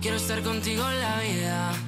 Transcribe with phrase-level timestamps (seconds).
[0.00, 1.87] Quiero estar contigo en la vida.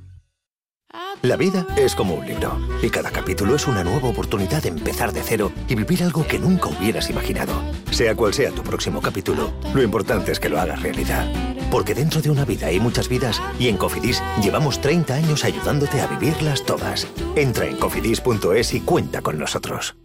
[1.21, 5.13] La vida es como un libro y cada capítulo es una nueva oportunidad de empezar
[5.13, 7.53] de cero y vivir algo que nunca hubieras imaginado.
[7.91, 11.31] Sea cual sea tu próximo capítulo, lo importante es que lo hagas realidad.
[11.69, 16.01] Porque dentro de una vida hay muchas vidas y en Cofidis llevamos 30 años ayudándote
[16.01, 17.07] a vivirlas todas.
[17.35, 19.95] Entra en cofidis.es y cuenta con nosotros.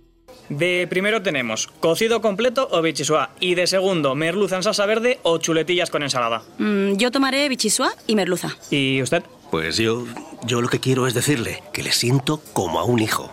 [0.48, 5.38] De primero tenemos cocido completo o bichisua y de segundo merluza en salsa verde o
[5.38, 6.42] chuletillas con ensalada.
[6.58, 8.56] Mm, yo tomaré bichisua y merluza.
[8.70, 9.24] ¿Y usted?
[9.50, 10.04] Pues yo,
[10.44, 13.30] yo lo que quiero es decirle que le siento como a un hijo.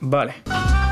[0.00, 0.34] Vale.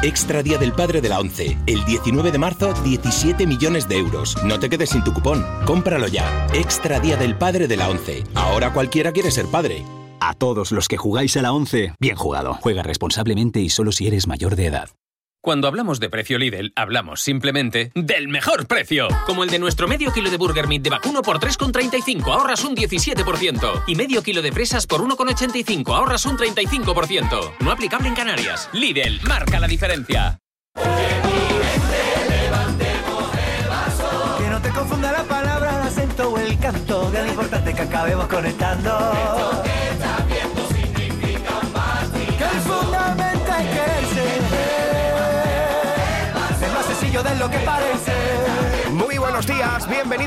[0.03, 1.56] Extra Día del Padre de la ONCE.
[1.67, 4.36] El 19 de marzo, 17 millones de euros.
[4.45, 5.45] No te quedes sin tu cupón.
[5.64, 6.47] Cómpralo ya.
[6.53, 8.25] Extra Día del Padre de la ONCE.
[8.34, 9.84] Ahora cualquiera quiere ser padre.
[10.20, 12.55] A todos los que jugáis a la 11, bien jugado.
[12.61, 14.89] Juega responsablemente y solo si eres mayor de edad.
[15.47, 19.06] Cuando hablamos de precio Lidl, hablamos simplemente del mejor precio.
[19.27, 22.75] Como el de nuestro medio kilo de Burger Meat de vacuno por 3,35, ahorras un
[22.75, 23.84] 17%.
[23.86, 27.52] Y medio kilo de fresas por 1,85, ahorras un 35%.
[27.61, 28.69] No aplicable en Canarias.
[28.72, 30.41] Lidl, marca la diferencia.
[34.39, 37.77] Que no te confunda la palabra, el acento o el canto, que lo importante es
[37.77, 39.36] que acabemos conectando.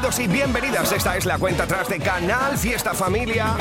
[0.09, 0.91] Bienvenidos y bienvenidas.
[0.91, 3.55] Esta es la cuenta atrás de Canal Fiesta Familia.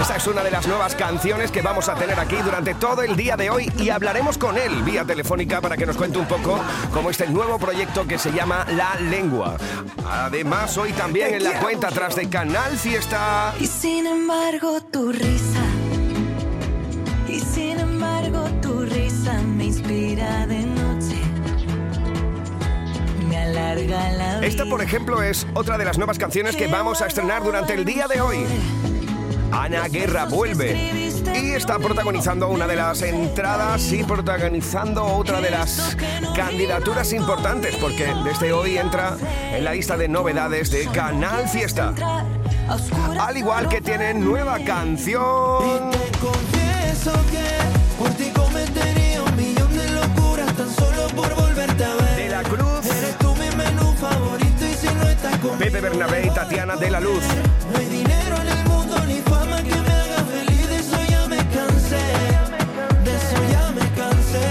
[0.00, 3.16] Esta es una de las nuevas canciones que vamos a tener aquí durante todo el
[3.16, 6.60] día de hoy y hablaremos con él vía telefónica para que nos cuente un poco
[6.92, 9.56] cómo este nuevo proyecto que se llama La Lengua.
[10.06, 13.54] Además, hoy también en la cuenta atrás de Canal Fiesta.
[13.58, 15.62] Y sin embargo tu risa,
[17.28, 20.75] y sin embargo tu risa me inspira de
[24.42, 27.84] Esta, por ejemplo, es otra de las nuevas canciones que vamos a estrenar durante el
[27.84, 28.44] día de hoy.
[29.50, 35.96] Ana Guerra vuelve y está protagonizando una de las entradas y protagonizando otra de las
[36.34, 39.16] candidaturas importantes porque desde hoy entra
[39.52, 41.94] en la lista de novedades de Canal Fiesta.
[43.18, 45.90] Al igual que tienen nueva canción.
[49.76, 50.68] De locuras tan
[55.58, 57.22] Pepe Bernabé y Tatiana de la Luz.
[57.72, 61.26] No hay dinero en el mundo ni fama que me haga feliz, de eso ya
[61.28, 62.02] me cansé.
[63.04, 64.46] De eso ya me cansé.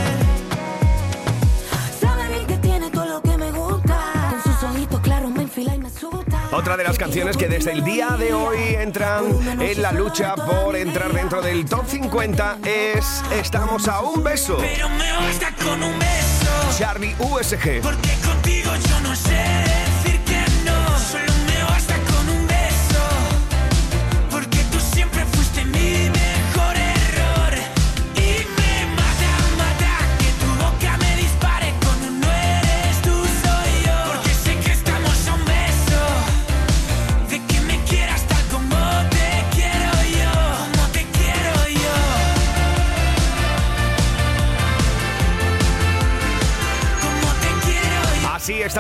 [2.00, 5.76] Sabe bien que tiene todo lo que me gusta, con sus ojitos claros me enfila
[5.76, 6.50] y me asusta.
[6.52, 9.26] Otra de las canciones que desde el día de hoy entran
[9.60, 14.58] en la lucha por entrar dentro del top 50 es Estamos a un beso.
[14.58, 16.78] Pero me basta con un beso.
[16.78, 17.82] Charlie USG.
[17.82, 19.85] Porque contigo yo no sé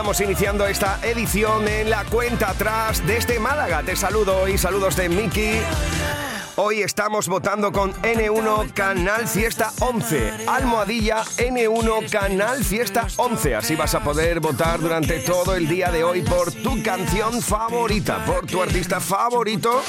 [0.05, 3.81] estamos iniciando esta edición en la cuenta atrás desde Málaga.
[3.81, 5.53] Te saludo y saludos de Miki.
[6.57, 10.45] Hoy estamos votando con N1 Canal Fiesta 11.
[10.45, 13.55] Almohadilla N1 Canal Fiesta 11.
[13.55, 18.23] Así vas a poder votar durante todo el día de hoy por tu canción favorita,
[18.25, 19.81] por tu artista favorito.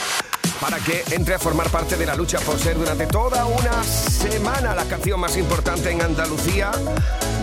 [0.60, 4.74] Para que entre a formar parte de la lucha por ser durante toda una semana
[4.74, 6.70] la canción más importante en Andalucía.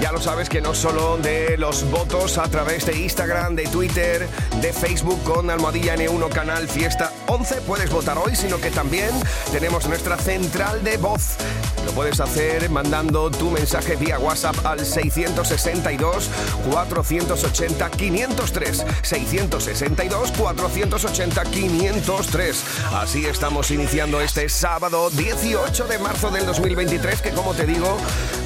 [0.02, 4.28] Ya lo sabes que no solo de los votos a través de Instagram, de Twitter,
[4.62, 9.10] de Facebook con Almohadilla N1 Canal Fiesta 11 puedes votar hoy, sino que también
[9.52, 11.38] tenemos nuestra central de voz.
[11.86, 16.30] Lo puedes hacer mandando tu mensaje vía WhatsApp al 662
[16.72, 18.86] 480 503.
[19.02, 22.64] 662 480 503.
[23.04, 27.98] Así estamos iniciando este sábado 18 de marzo del 2023 que como te digo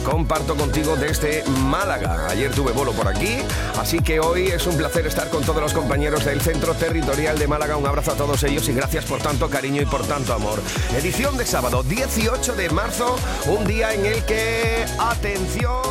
[0.03, 2.27] comparto contigo desde Málaga.
[2.27, 3.37] Ayer tuve bolo por aquí,
[3.79, 7.47] así que hoy es un placer estar con todos los compañeros del Centro Territorial de
[7.47, 7.77] Málaga.
[7.77, 10.59] Un abrazo a todos ellos y gracias por tanto cariño y por tanto amor.
[10.97, 13.15] Edición de sábado 18 de marzo,
[13.45, 15.83] un día en el que, atención,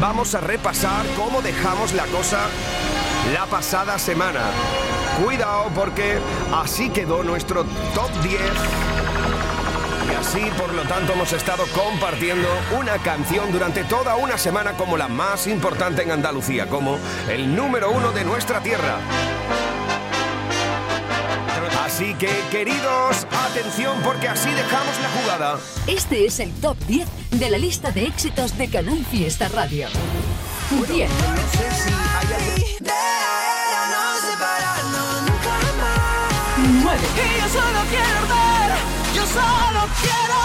[0.00, 2.38] vamos a repasar cómo dejamos la cosa
[3.34, 4.40] la pasada semana.
[5.24, 6.18] Cuidado porque
[6.54, 7.64] así quedó nuestro
[7.94, 8.40] top 10.
[10.10, 12.48] Y así, por lo tanto, hemos estado compartiendo
[12.78, 16.98] una canción durante toda una semana como la más importante en Andalucía, como
[17.28, 18.98] el número uno de nuestra tierra.
[21.82, 25.58] Así que, queridos, atención porque así dejamos la jugada.
[25.86, 29.88] Este es el top 10 de la lista de éxitos de Canal Fiesta Radio.
[30.88, 31.10] 10.
[31.10, 32.55] Nueve.
[37.16, 38.70] Y yo solo quiero ver,
[39.14, 40.38] yo solo quiero.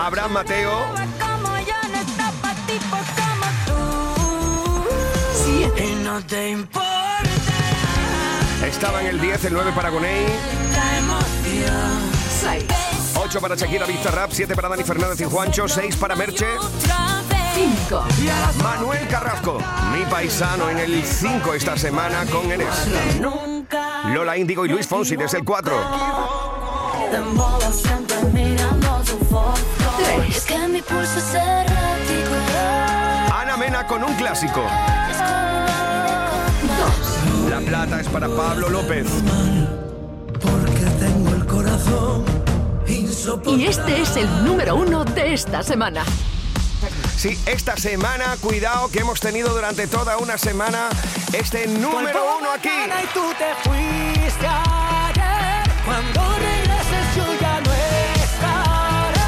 [0.00, 0.74] Abraham Mateo,
[1.20, 1.74] Como yo
[6.02, 6.84] no te importa
[8.68, 10.26] estaba en el 10, el 9 para Gonei,
[10.72, 12.00] la emoción.
[12.40, 12.64] 6.
[13.16, 17.78] 8 para Shakira Rap, 7 para Dani Fernández y Juancho, 6 para Merche, Otra vez.
[17.88, 18.04] 5.
[18.62, 19.58] Manuel Carrasco,
[19.92, 22.68] mi paisano en el 5 esta semana con Eres.
[23.20, 23.93] Nunca.
[24.12, 25.72] Lola Índigo y Luis Fonsi desde el 4.
[27.10, 29.60] Te envuelvo siempre mirando tu foto.
[29.96, 30.36] Tres.
[30.36, 32.34] Es que mi pulso es errático.
[33.32, 34.62] Ana Mena con un clásico.
[35.10, 36.74] Es como
[37.46, 37.50] 2.
[37.50, 39.06] La plata es para Pablo López.
[40.40, 42.24] Porque tengo el corazón
[43.46, 46.04] Y este es el número 1 de esta semana.
[47.16, 50.90] Sí, esta semana, cuidado que hemos tenido durante toda una semana
[51.32, 52.68] este número uno aquí.
[52.68, 55.70] Y tú te fuiste ayer.
[55.84, 57.72] Cuando regreses yo ya no
[58.22, 59.20] estaré.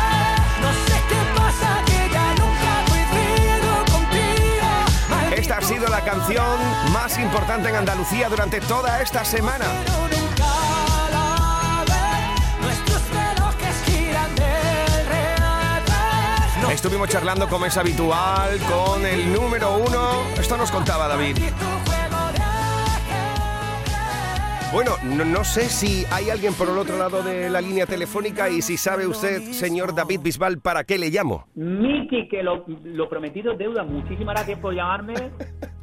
[0.60, 5.36] No sé qué pasa que ya nunca coincido contigo.
[5.36, 9.66] Esta ha sido la canción más importante en Andalucía durante toda esta semana.
[16.86, 20.22] Estuvimos charlando como es habitual con el número uno.
[20.38, 21.36] Esto nos contaba David.
[24.72, 28.48] Bueno, no, no sé si hay alguien por el otro lado de la línea telefónica
[28.48, 31.48] y si sabe usted, señor David Bisbal, para qué le llamo.
[31.56, 33.82] Miki, que lo, lo prometido es deuda.
[33.82, 35.14] Muchísimas gracias por llamarme.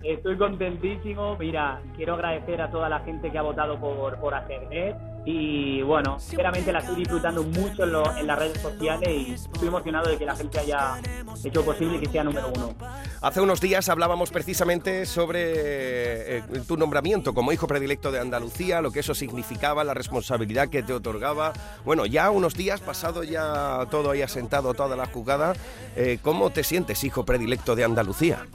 [0.03, 1.35] Estoy contentísimo.
[1.37, 4.95] Mira, quiero agradecer a toda la gente que ha votado por, por ajedrez.
[5.25, 9.69] Y bueno, sinceramente la estoy disfrutando mucho en, lo- en las redes sociales y estoy
[9.69, 10.99] emocionado de que la gente haya
[11.43, 12.73] hecho posible que sea número uno.
[13.21, 18.91] Hace unos días hablábamos precisamente sobre eh, tu nombramiento como hijo predilecto de Andalucía, lo
[18.91, 21.53] que eso significaba, la responsabilidad que te otorgaba.
[21.85, 25.53] Bueno, ya unos días, pasado ya todo ahí asentado, toda la jugada,
[25.95, 28.45] eh, ¿cómo te sientes hijo predilecto de Andalucía?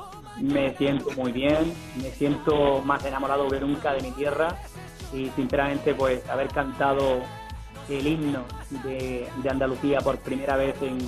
[0.40, 4.54] Me siento muy bien, me siento más enamorado que nunca de mi tierra
[5.12, 7.20] y sinceramente pues haber cantado
[7.88, 8.44] el himno
[8.84, 10.98] de, de Andalucía por primera vez en,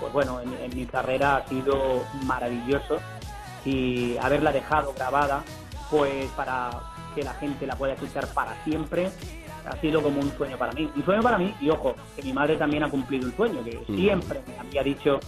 [0.00, 2.98] pues bueno, en, en mi carrera ha sido maravilloso.
[3.64, 5.44] Y haberla dejado grabada
[5.90, 6.70] pues para
[7.14, 9.10] que la gente la pueda escuchar para siempre
[9.70, 10.90] ha sido como un sueño para mí.
[10.94, 13.78] Un sueño para mí y ojo, que mi madre también ha cumplido un sueño, que
[13.94, 15.20] siempre me había dicho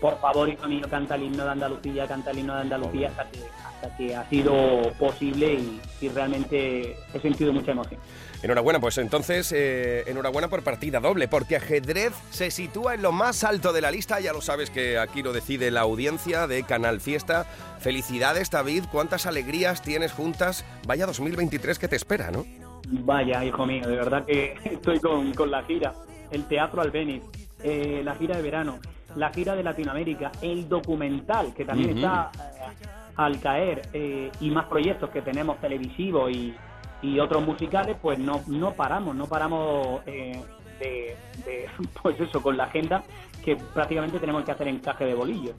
[0.00, 3.30] por favor, hijo mío, canta el himno de Andalucía, canta el himno de Andalucía hasta
[3.30, 8.00] que, hasta que ha sido posible y, y realmente he sentido mucha emoción.
[8.42, 13.44] Enhorabuena, pues entonces, eh, enhorabuena por partida doble, porque ajedrez se sitúa en lo más
[13.44, 17.00] alto de la lista, ya lo sabes que aquí lo decide la audiencia de Canal
[17.00, 17.44] Fiesta.
[17.78, 20.64] Felicidades, David, cuántas alegrías tienes juntas.
[20.88, 22.44] Vaya 2023 que te espera, ¿no?
[22.88, 25.94] Vaya, hijo mío, de verdad que estoy con, con la gira,
[26.30, 27.22] el Teatro Albéniz,
[27.62, 28.78] eh, la gira de verano,
[29.16, 32.86] la gira de Latinoamérica, el documental que también está eh,
[33.16, 36.54] al caer eh, y más proyectos que tenemos televisivos y,
[37.02, 40.40] y otros musicales, pues no, no paramos, no paramos eh,
[40.78, 41.66] de, de,
[42.02, 43.02] pues eso, con la agenda
[43.44, 45.54] que prácticamente tenemos que hacer encaje de bolillos.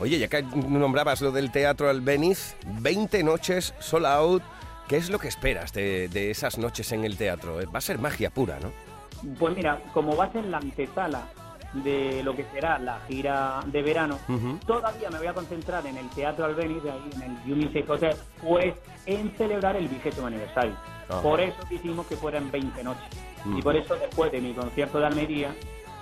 [0.00, 4.42] Oye, ya que nombrabas lo del Teatro Albéniz, 20 noches sold out.
[4.90, 7.58] ¿Qué es lo que esperas de, de esas noches en el teatro?
[7.72, 8.72] Va a ser magia pura, ¿no?
[9.38, 11.28] Pues mira, como va a ser la antesala
[11.72, 14.58] de lo que será la gira de verano, Ujú.
[14.66, 18.16] todavía me voy a concentrar en el Teatro Albéniz, de ahí en el Unisex Hotel,
[18.42, 18.74] pues
[19.06, 20.74] en celebrar el vigésimo aniversario.
[21.08, 21.22] Ajá.
[21.22, 23.08] Por eso quisimos que fueran 20 noches.
[23.44, 23.58] Mm.
[23.58, 25.54] Y por eso después de mi concierto de Almería,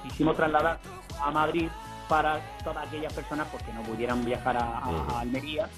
[0.03, 0.79] quisimos trasladar
[1.23, 1.69] a Madrid
[2.09, 5.69] para todas aquellas personas pues, que no pudieran viajar a- a Almería,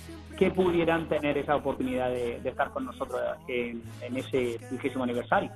[0.40, 5.50] que pudieran tener esa oportunidad de, de estar con nosotros en, en ese vigésimo aniversario.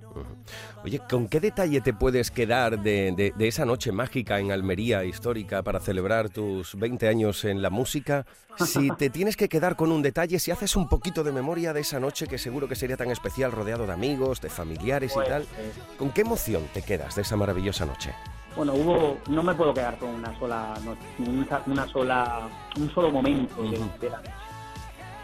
[0.84, 5.02] Oye, ¿con qué detalle te puedes quedar de, de- de esa noche mágica en Almería
[5.02, 8.26] histórica para celebrar tus 20 años en la música?
[8.56, 11.80] Si te tienes que quedar con un detalle, si haces un poquito de memoria de
[11.80, 15.28] esa noche que seguro que sería tan especial rodeado de amigos, de familiares y Pues,
[15.28, 18.12] tal, eh, ¿con qué emoción te quedas de esa maravillosa noche?
[18.54, 22.48] Bueno, hubo, no me puedo quedar con una sola, noche, una, una sola,
[22.78, 24.30] un solo momento de, de la noche.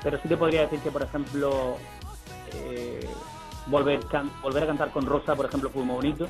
[0.03, 1.77] Pero sí te podría decir que, por ejemplo,
[2.55, 3.09] eh,
[3.67, 6.29] volver, can- volver a cantar con Rosa, por ejemplo, fue muy bonito.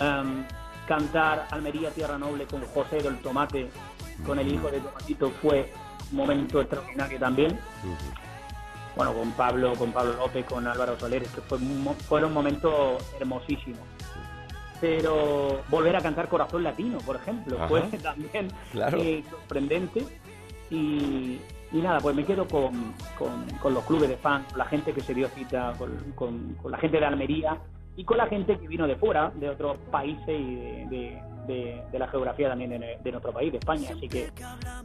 [0.00, 0.44] Em,
[0.86, 3.68] cantar Almería Tierra Noble con José del Tomate,
[4.24, 5.70] con el hijo de Tomatito, fue
[6.10, 7.58] un momento extraordinario también.
[8.96, 13.02] Bueno, con Pablo, con Pablo López, con Álvaro Soler, que fue un mo- fueron momentos
[13.20, 13.80] hermosísimos.
[14.80, 17.68] Pero volver a cantar Corazón Latino, por ejemplo, Ajá.
[17.68, 18.98] fue también Claro.
[18.98, 20.04] eh, sorprendente.
[20.70, 21.38] Y,
[21.70, 25.02] y nada, pues me quedo con, con- los clubes de fans, con la gente que
[25.02, 27.58] se dio cita, con, con- la gente de Almería
[27.96, 30.54] y con la gente que vino de fuera, de otros países y
[30.86, 33.90] de- de- de la geografía también de, de nuestro país, de España.
[33.96, 34.30] Así que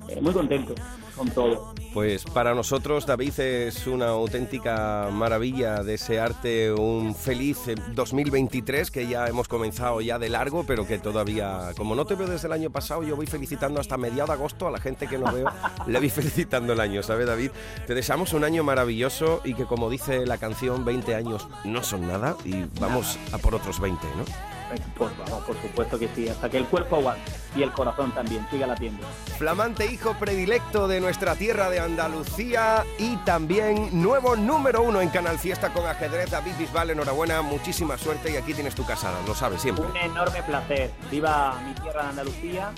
[0.09, 0.73] eh, muy contento
[1.15, 1.73] con todo.
[1.93, 9.27] Pues para nosotros, David, es una auténtica maravilla desearte un feliz eh, 2023 que ya
[9.27, 12.69] hemos comenzado ya de largo, pero que todavía, como no te veo desde el año
[12.71, 15.47] pasado, yo voy felicitando hasta mediados de agosto a la gente que no veo,
[15.87, 17.51] le voy felicitando el año, ¿sabes, David?
[17.85, 22.07] Te deseamos un año maravilloso y que, como dice la canción, 20 años no son
[22.07, 24.52] nada y vamos a por otros 20, ¿no?
[24.97, 28.45] Pues vamos, por supuesto que sí, hasta que el cuerpo aguante y el corazón también
[28.49, 29.05] siga latiendo.
[29.37, 35.37] Flamante hijo predilecto de nuestra tierra de Andalucía y también nuevo número uno en Canal
[35.37, 36.31] Fiesta con ajedrez.
[36.31, 39.85] David Bisbal, enhorabuena, muchísima suerte y aquí tienes tu casada, lo sabes siempre.
[39.85, 40.91] Un enorme placer.
[41.11, 42.71] Viva mi tierra de Andalucía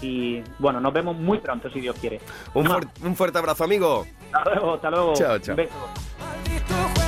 [0.00, 2.20] y bueno, nos vemos muy pronto si Dios quiere.
[2.54, 2.68] Un,
[3.02, 4.06] un fuerte abrazo, amigo.
[4.32, 5.12] Hasta luego, hasta luego.
[5.14, 5.54] Chao, chao.
[5.54, 7.01] Un beso.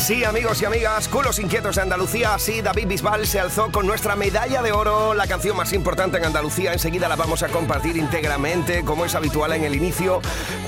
[0.00, 2.36] Sí, amigos y amigas, culos inquietos de Andalucía.
[2.38, 6.24] Sí, David Bisbal se alzó con nuestra medalla de oro, la canción más importante en
[6.24, 6.72] Andalucía.
[6.72, 10.20] Enseguida la vamos a compartir íntegramente, como es habitual en el inicio.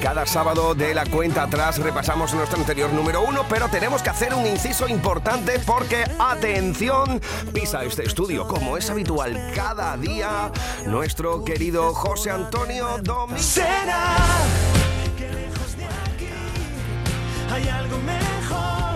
[0.02, 4.34] Cada sábado de la cuenta atrás repasamos nuestro anterior número uno, pero tenemos que hacer
[4.34, 7.20] un inciso importante porque, atención,
[7.52, 10.52] pisa este estudio, como es habitual cada día,
[10.86, 13.00] nuestro querido José Antonio
[16.12, 16.28] aquí
[17.50, 18.91] hay algo mejor.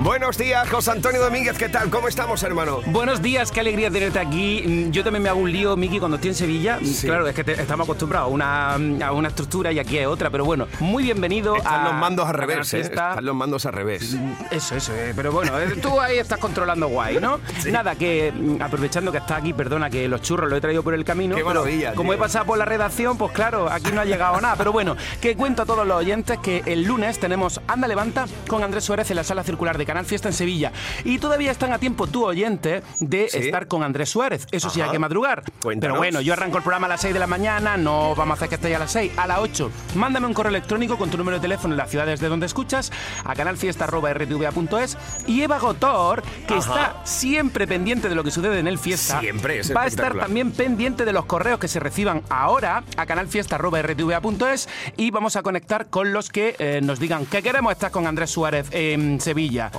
[0.00, 1.88] Buenos días, José Antonio Domínguez, ¿qué tal?
[1.88, 2.80] ¿Cómo estamos, hermano?
[2.86, 4.62] Buenos días, qué alegría tenerte aquí.
[4.66, 6.78] Mm, Yo también me hago un lío, Miki, cuando estoy en Sevilla.
[6.80, 7.06] Mm, Sí.
[7.06, 8.74] Claro, es que te- estamos acostumbrados a una,
[9.06, 12.28] a una estructura y aquí es otra, pero bueno, muy bienvenido Están a los mandos
[12.28, 12.80] al a revés, ¿eh?
[12.80, 14.14] Están los mandos al revés.
[14.50, 17.38] Eso, eso, eh, pero bueno, eh, tú ahí estás controlando guay, ¿no?
[17.60, 17.70] Sí.
[17.72, 20.92] Nada, que mm, aprovechando que estás aquí, perdona que los churros los he traído por
[20.92, 21.34] el camino.
[21.36, 22.18] Qué pero maravilla, Como tío.
[22.18, 24.56] he pasado por la redacción, pues claro, aquí no ha llegado nada.
[24.56, 28.62] Pero bueno, que cuento a todos los oyentes que el lunes tenemos Anda Levanta con
[28.62, 30.72] Andrés Suárez en la sala circular de Canal Fiesta en Sevilla.
[31.04, 33.38] Y todavía están a tiempo tú, oyente, de Sí.
[33.38, 34.46] estar con Andrés Suárez.
[34.50, 35.42] Eso sí, hay que madrugar.
[35.60, 35.94] Cuéntanos.
[35.94, 38.34] Pero bueno, yo arranco el programa a las 6 de la mañana, no vamos a
[38.34, 39.70] hacer que estéis a las 6, a las 8.
[39.94, 42.92] Mándame un correo electrónico con tu número de teléfono en las ciudades de donde escuchas,
[43.24, 46.58] a canalfiesta.rtva.es y Eva Gotor, que Ajá.
[46.58, 50.14] está siempre pendiente de lo que sucede en el fiesta, Siempre, es va a estar
[50.16, 55.86] también pendiente de los correos que se reciban ahora a canalfiesta.rtva.es y vamos a conectar
[55.86, 59.70] con los que eh, nos digan que queremos estar con Andrés Suárez en Sevilla.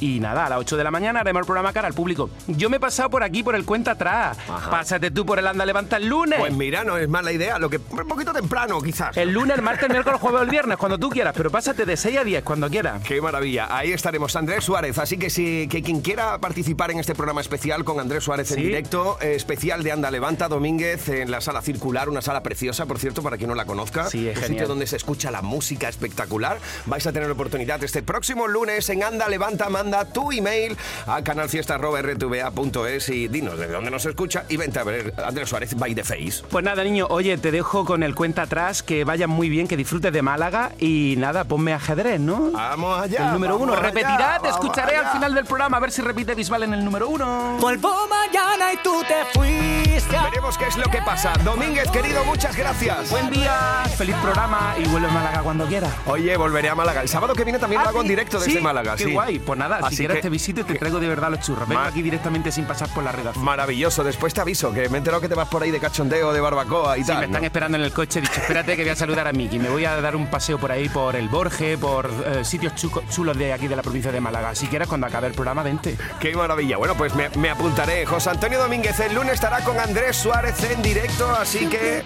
[0.00, 2.30] Y nada, a las 8 de la mañana haremos el programa cara al público.
[2.46, 4.38] Yo me he pasado por aquí por el cuenta atrás.
[4.70, 6.38] Pásate tú por el anda levanta el lunes.
[6.38, 9.16] Pues mira, no es mala idea, lo que un poquito temprano quizás.
[9.16, 11.50] el lunes, el martes, el miércoles, el jueves o el viernes, cuando tú quieras, pero
[11.50, 13.02] pásate de 6 a 10 cuando quieras.
[13.02, 17.14] Qué maravilla, ahí estaremos Andrés Suárez, así que si que quien quiera participar en este
[17.14, 18.62] programa especial con Andrés Suárez en Sí.
[18.62, 22.98] directo, eh, especial de Anda Levanta Domínguez en la sala circular, una sala preciosa, por
[22.98, 24.48] cierto, para quien no la conozca, Sí, es un genial.
[24.48, 26.58] sitio donde se escucha la música espectacular.
[26.86, 31.22] Vais a tener la oportunidad este próximo lunes en Anda Levanta, manda tu email a
[31.22, 36.04] canalfiesta@rtva.es y dinos de dónde nos escucha y vente a ver Andrés Suárez by the
[36.04, 36.42] face.
[36.50, 39.76] Pues nada, niño, oye, te dejo con el cuenta atrás, que vayas muy bien, que
[39.76, 42.50] disfrutes de Málaga y nada, ponme ajedrez, ¿no?
[42.52, 43.26] Vamos allá.
[43.28, 45.08] El número uno, allá, repetirá, te escucharé allá.
[45.08, 47.56] al final del programa a ver si repite visual en el número uno.
[47.60, 50.16] Vuelvo mañana y tú te fuiste.
[50.22, 51.32] Veremos qué es lo que pasa.
[51.44, 53.10] Domínguez, querido, muchas gracias.
[53.10, 55.88] Buen día, feliz programa y vuelve a Málaga cuando quiera.
[56.06, 57.02] Oye, volveré a Málaga.
[57.02, 58.96] El sábado que viene también lo hago en directo desde Ah, Málaga.
[58.96, 59.12] Qué sí.
[59.12, 59.29] guay.
[59.38, 61.68] Pues nada, Así si quieres que- te visito y te traigo de verdad los churros.
[61.68, 63.44] Vengo Ma- aquí directamente sin pasar por la redacción.
[63.44, 64.02] Maravilloso.
[64.04, 66.40] Después te aviso, que me he enterado que te vas por ahí de cachondeo, de
[66.40, 67.18] barbacoa y Sí, tal.
[67.18, 67.46] me están ¿no?
[67.46, 68.18] esperando en el coche.
[68.18, 69.58] He dicho, espérate que voy a saludar a Miki.
[69.58, 72.72] Me voy a dar un paseo por ahí, por el Borge, por eh, sitios
[73.10, 74.54] chulos de aquí de la provincia de Málaga.
[74.54, 75.96] Si quieres, cuando acabe el programa, vente.
[76.18, 76.76] Qué maravilla.
[76.76, 78.06] Bueno, pues me, me apuntaré.
[78.06, 82.02] José Antonio Domínguez el lunes estará con Andrés Suárez en directo, así que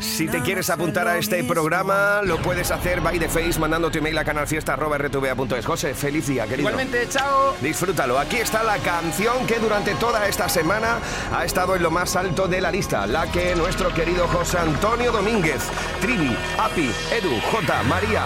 [0.00, 3.98] si te quieres apuntar a este programa, lo puedes hacer by the face mandando tu
[3.98, 5.66] email a canalfiesta.rtva.es.
[5.66, 6.68] José, feliz día, querido.
[6.68, 7.54] Igualmente, chao.
[7.60, 8.18] Disfrútalo.
[8.18, 10.98] Aquí está la canción que durante toda esta semana
[11.32, 15.12] ha estado en lo más alto de la lista, la que nuestro querido José Antonio
[15.12, 15.62] Domínguez,
[16.00, 18.24] Trivi, Api, Edu, J, María,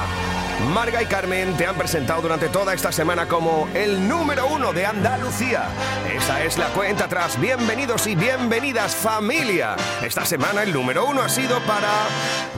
[0.67, 4.87] Marga y Carmen te han presentado durante toda esta semana como el número uno de
[4.87, 5.65] Andalucía.
[6.13, 7.41] Esa es la cuenta atrás.
[7.41, 9.77] Bienvenidos y bienvenidas familia.
[10.03, 11.89] Esta semana el número uno ha sido para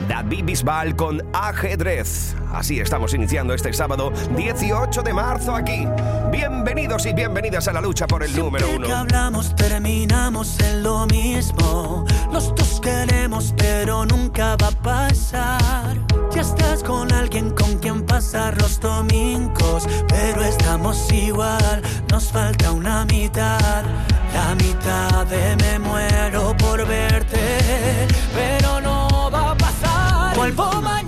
[0.07, 2.35] David Bisbal con ajedrez.
[2.51, 5.87] Así estamos iniciando este sábado 18 de marzo aquí.
[6.31, 8.95] Bienvenidos y bienvenidas a la lucha por el número que uno.
[8.95, 12.05] hablamos terminamos en lo mismo.
[12.31, 15.97] Los dos queremos, pero nunca va a pasar.
[16.33, 21.81] Ya estás con alguien con quien pasar los domingos, pero estamos igual.
[22.09, 23.83] Nos falta una mitad.
[24.33, 30.35] La mitad de me muero por verte, pero no va a pasar.
[30.37, 31.00] Vuelvo mañana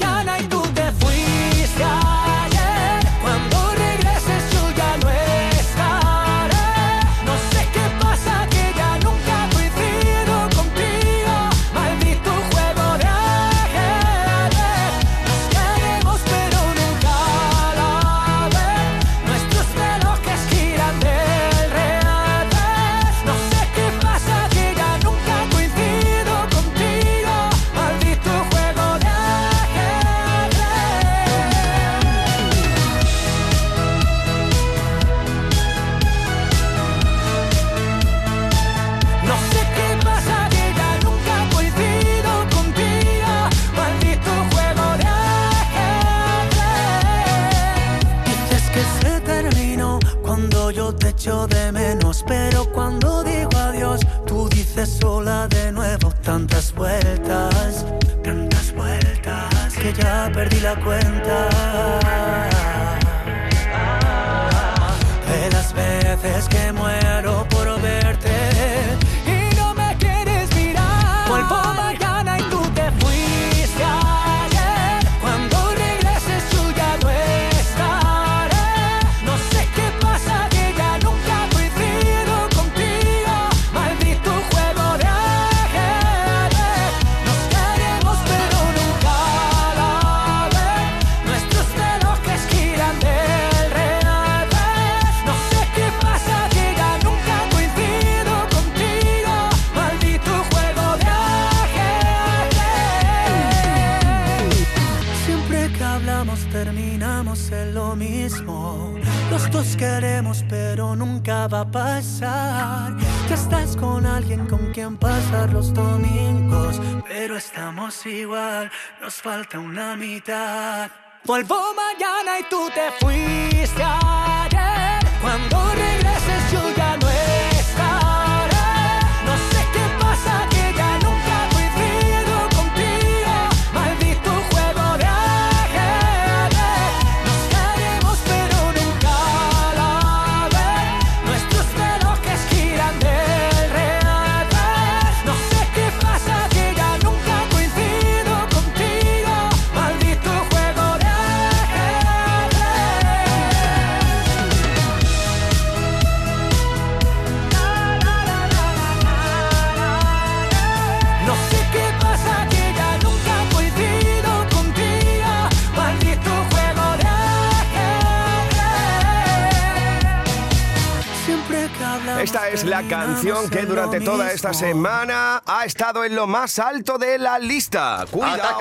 [173.23, 178.05] canción que durante toda esta semana ha estado en lo más alto de la lista.
[178.11, 178.59] ¡Cuidado!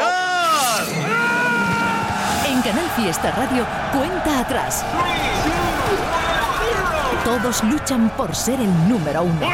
[2.46, 4.84] En Canal Fiesta Radio, cuenta atrás.
[7.24, 9.48] Todos luchan por ser el número uno.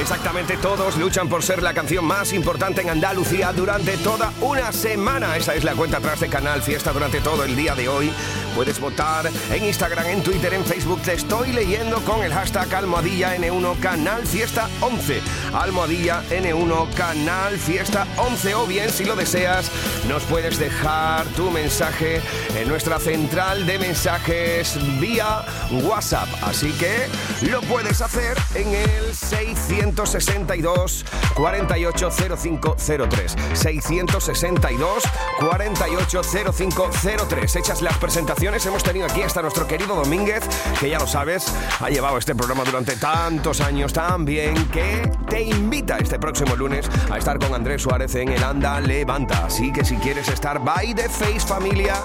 [0.00, 5.36] Exactamente todos luchan por ser la canción más importante en Andalucía durante toda una semana.
[5.36, 8.10] Esa es la cuenta atrás de Canal Fiesta durante todo el día de hoy.
[8.56, 11.02] Puedes votar en Instagram, en Twitter, en Facebook.
[11.02, 15.20] Te estoy leyendo con el hashtag almohadilla N1 Canal Fiesta 11.
[15.52, 18.54] Almohadilla N1 Canal Fiesta 11.
[18.54, 19.70] O bien, si lo deseas,
[20.08, 22.22] nos puedes dejar tu mensaje
[22.56, 25.44] en nuestra central de mensajes vía
[25.82, 26.28] WhatsApp.
[26.42, 27.08] Así que
[27.50, 33.36] lo puedes hacer en el 662 480503.
[33.52, 35.02] 662
[35.40, 37.56] 480503.
[37.56, 40.42] Hechas las presentaciones, hemos tenido aquí hasta nuestro querido Domínguez,
[40.78, 45.42] que ya lo sabes, ha llevado este programa durante tantos años tan bien que te
[45.42, 49.46] invita este próximo lunes a estar con Andrés Suárez en el Anda Levanta.
[49.46, 51.96] Así que si quieres estar by the face familia,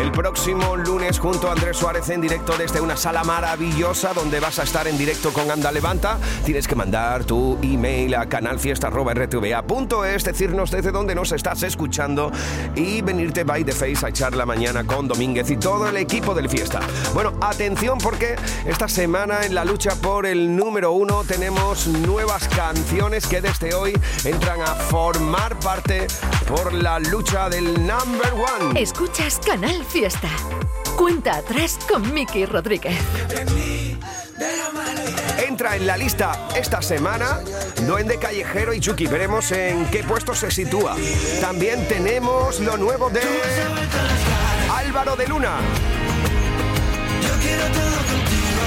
[0.00, 4.58] el próximo lunes junto a Andrés Suárez en directo desde una sala maravillosa donde vas
[4.58, 10.72] a estar en directo con Anda Levanta, tienes que mandar tu email a canalfiesta.rtva.es, decirnos
[10.72, 12.32] desde dónde nos estás escuchando
[12.74, 16.34] y venirte by the face a echar la mañana con Domínguez y todo el equipo
[16.34, 16.80] del fiesta.
[17.12, 23.26] Bueno, atención porque esta semana en la lucha por el número uno tenemos nuevas canciones
[23.26, 23.92] que desde hoy
[24.24, 26.06] entran a formar parte
[26.46, 28.80] por la lucha del number one.
[28.80, 30.28] Escuchas Canal Fiesta.
[30.96, 32.96] Cuenta atrás con Miki Rodríguez.
[35.46, 37.40] Entra en la lista esta semana
[37.86, 39.06] Duende Callejero y Chucky.
[39.06, 40.96] Veremos en qué puesto se sitúa.
[41.40, 43.20] También tenemos lo nuevo de
[44.94, 45.56] Álvaro de Luna.
[47.20, 48.64] Yo quiero todo contigo.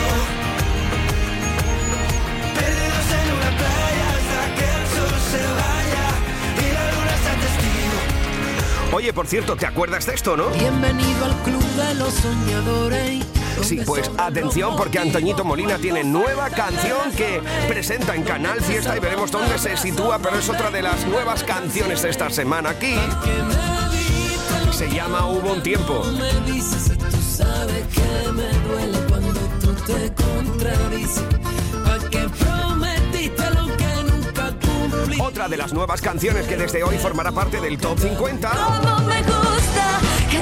[2.54, 6.06] Perdidos en una playa hasta que el sol se vaya
[6.58, 8.92] y la luna sea testigo.
[8.98, 10.50] Oye, por cierto, ¿te acuerdas de esto, no?
[10.50, 13.26] Bienvenido al club de los soñadores.
[13.62, 19.00] Sí, pues atención porque Antoñito Molina tiene nueva canción que presenta en Canal Fiesta y
[19.00, 22.96] veremos dónde se sitúa, pero es otra de las nuevas canciones de esta semana aquí.
[24.78, 26.04] Se llama Hubo un tiempo.
[26.04, 31.24] Me dices y tú sabes que me duele cuando tú te contradices.
[31.84, 35.20] ¿A qué prometiste lo que nunca cumplí?
[35.20, 38.52] Otra de las nuevas canciones que desde hoy formará parte del Top 50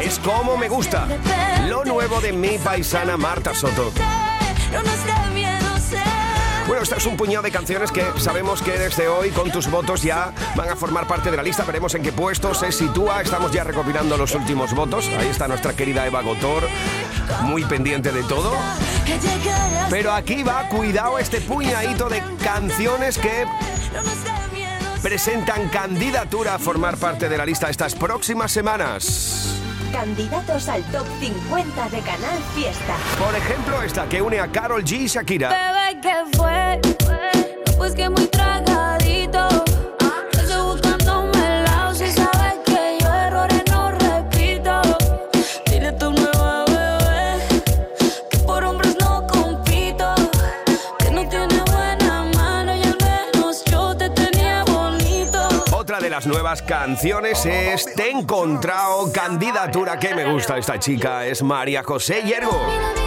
[0.03, 1.07] es Como me gusta,
[1.69, 3.93] lo nuevo de mi paisana Marta Soto.
[6.67, 10.01] Bueno, este es un puñado de canciones que sabemos que desde hoy con tus votos
[10.01, 11.63] ya van a formar parte de la lista.
[11.63, 13.21] Veremos en qué puesto se sitúa.
[13.21, 15.07] Estamos ya recopilando los últimos votos.
[15.19, 16.63] Ahí está nuestra querida Eva Gotor,
[17.43, 18.51] muy pendiente de todo.
[19.91, 23.45] Pero aquí va, cuidado, este puñadito de canciones que
[25.03, 29.64] presentan candidatura a formar parte de la lista estas próximas semanas.
[29.91, 32.95] Candidatos al top 50 de Canal Fiesta.
[33.19, 35.49] Por ejemplo, esta que une a Carol G y Shakira.
[35.49, 36.81] Bebé, ¿qué fue?
[37.77, 39.64] Pues que muy tragadito.
[56.27, 62.21] Nuevas canciones es Te he encontrado, candidatura que me gusta esta chica, es María José
[62.23, 63.04] Hiergo.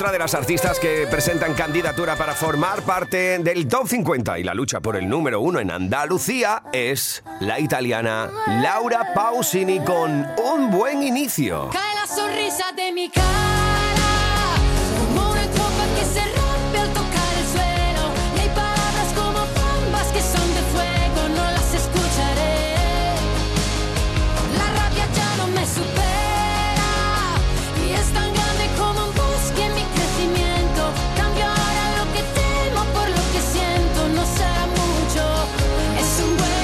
[0.00, 4.54] Otra de las artistas que presentan candidatura para formar parte del Top 50 y la
[4.54, 8.30] lucha por el número uno en Andalucía es la italiana
[8.62, 11.68] Laura Pausini con un buen inicio.
[11.70, 13.59] Cae la sonrisa de mi cara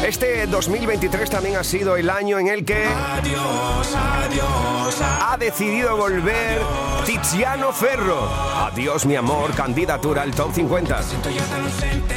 [0.07, 2.87] Este 2023 también ha sido el año en el que
[5.01, 6.61] ha decidido volver
[7.05, 8.31] Tiziano Ferro.
[8.71, 11.03] Adiós mi amor, candidatura al Top 50.
[11.03, 12.15] Siento ya tan ausente.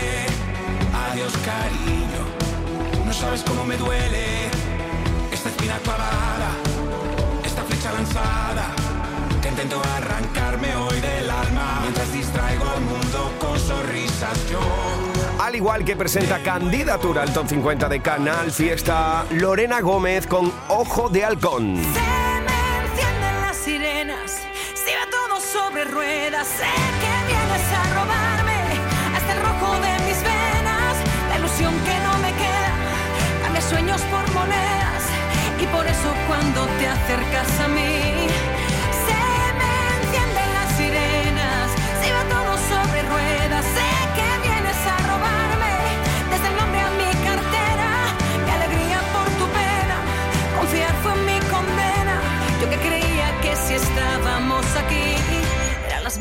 [1.10, 3.06] Adiós, cariño.
[3.08, 4.46] No sabes cómo me duele
[5.32, 6.52] esta espina clavada,
[7.44, 8.68] esta flecha lanzada
[9.42, 13.89] que intento arrancarme hoy del alma mientras distraigo al mundo con sonrisas yo
[15.50, 21.10] al igual que presenta candidatura al top 50 de Canal Fiesta Lorena Gómez con Ojo
[21.10, 21.76] de Halcón.
[21.76, 22.02] Se
[22.46, 24.38] me encienden las sirenas,
[24.76, 26.70] si va todo sobre ruedas, sé
[27.02, 28.62] que vienes a robarme
[29.18, 30.96] hasta el rojo de mis venas,
[31.30, 32.74] la ilusión que no me queda,
[33.42, 35.04] cambia sueños por monedas.
[35.60, 37.59] Y por eso cuando te acercas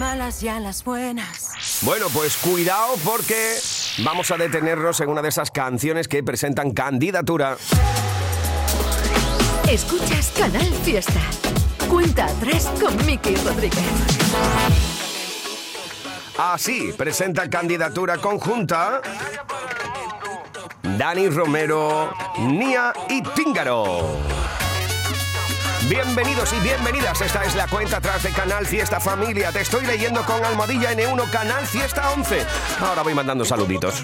[0.09, 1.83] y a las buenas.
[1.83, 3.57] Bueno, pues cuidado porque
[3.99, 7.59] vamos a detenernos en una de esas canciones que presentan candidatura.
[9.71, 11.21] Escuchas Canal Fiesta.
[11.90, 13.79] Cuenta atrás con Miki Rodríguez.
[16.38, 19.03] Así presenta candidatura conjunta
[20.83, 24.47] Dani Romero, Nia y Tíngaro.
[25.88, 27.18] Bienvenidos y bienvenidas.
[27.22, 29.51] Esta es la cuenta atrás de Canal Fiesta Familia.
[29.53, 32.44] Te estoy leyendo con Almohadilla N1 Canal Fiesta 11.
[32.81, 34.03] Ahora voy mandando saluditos.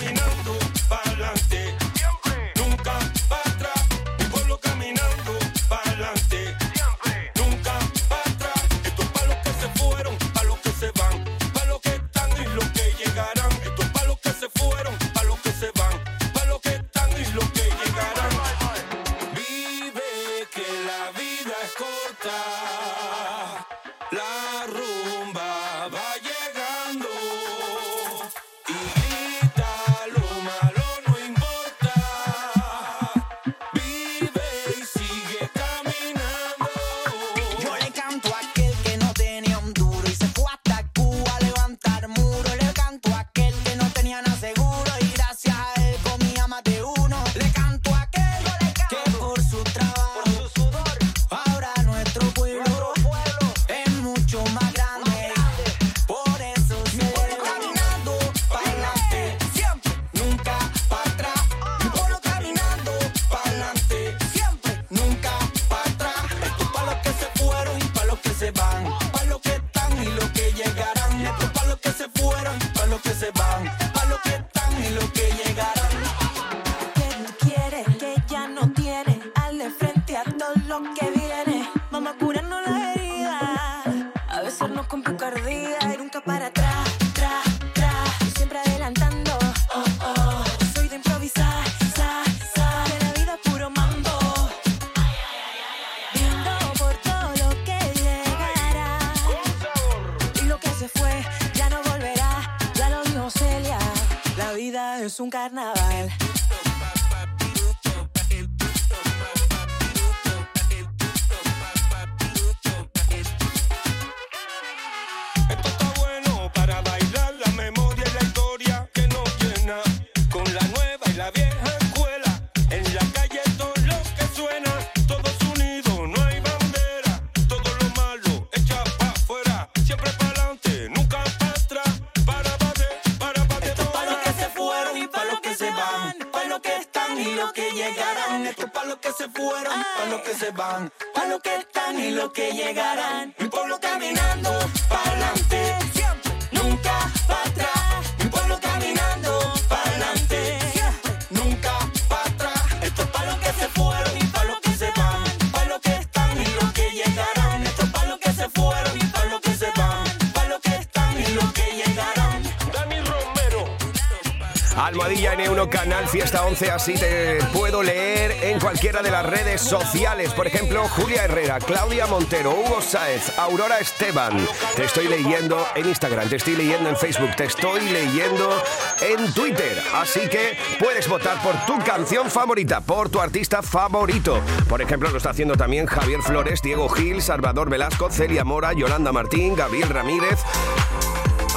[164.84, 170.34] Almohadilla N1 Canal Fiesta 11, así te puedo leer en cualquiera de las redes sociales.
[170.34, 174.46] Por ejemplo, Julia Herrera, Claudia Montero, Hugo Sáez, Aurora Esteban.
[174.76, 178.62] Te estoy leyendo en Instagram, te estoy leyendo en Facebook, te estoy leyendo
[179.00, 179.82] en Twitter.
[179.94, 184.42] Así que puedes votar por tu canción favorita, por tu artista favorito.
[184.68, 189.12] Por ejemplo, lo está haciendo también Javier Flores, Diego Gil, Salvador Velasco, Celia Mora, Yolanda
[189.12, 190.40] Martín, Gabriel Ramírez.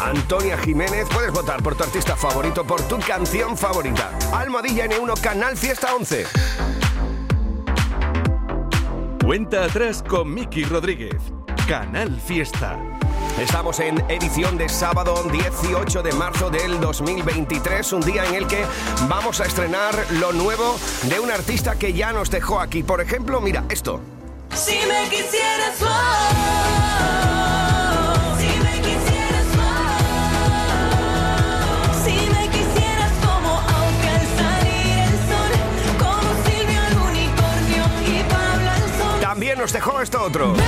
[0.02, 1.08] Antonia Jiménez.
[1.14, 4.12] Puedes votar por tu artista favorito, por tu canción favorita.
[4.34, 6.26] Almohadilla N1, Canal Fiesta 11.
[9.24, 11.16] Cuenta atrás con Miki Rodríguez.
[11.68, 12.80] Canal Fiesta.
[13.40, 18.66] Estamos en edición de sábado 18 de marzo del 2023, un día en el que
[19.08, 22.82] vamos a estrenar lo nuevo de un artista que ya nos dejó aquí.
[22.82, 24.00] Por ejemplo, mira esto.
[24.56, 27.27] Si me quisieras oh.
[39.38, 40.54] también nos dejó esto otro.
[40.54, 40.64] Ven,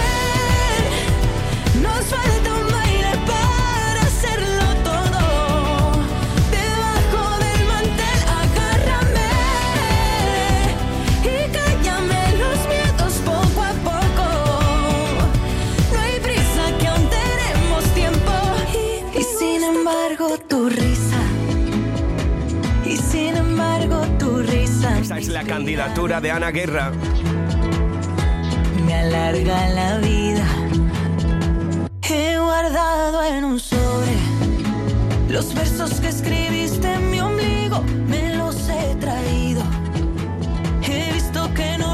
[1.82, 5.92] nos falta un baile para hacerlo todo.
[6.52, 9.32] Debajo del mantel agárrame
[11.24, 14.28] y cállame los miedos poco a poco.
[15.92, 18.34] No hay prisa que aún tenemos tiempo.
[18.76, 21.22] Y, y sin embargo tu risa.
[22.86, 25.00] Y sin embargo tu risa.
[25.00, 26.92] Esta es la candidatura de Ana Guerra
[29.00, 30.46] me alarga la vida.
[32.02, 34.14] He guardado en un sobre
[35.30, 39.62] los versos que escribiste en mi ombligo, me los he traído.
[40.82, 41.89] He visto que no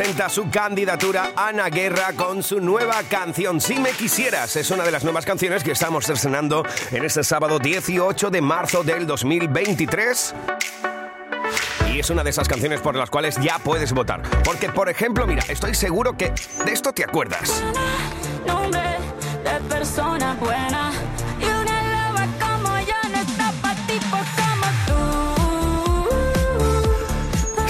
[0.00, 4.56] presenta su candidatura Ana Guerra con su nueva canción Si me quisieras.
[4.56, 8.82] Es una de las nuevas canciones que estamos estrenando en este sábado 18 de marzo
[8.82, 10.34] del 2023.
[11.92, 14.22] Y es una de esas canciones por las cuales ya puedes votar.
[14.42, 16.32] Porque, por ejemplo, mira, estoy seguro que
[16.64, 17.62] de esto te acuerdas.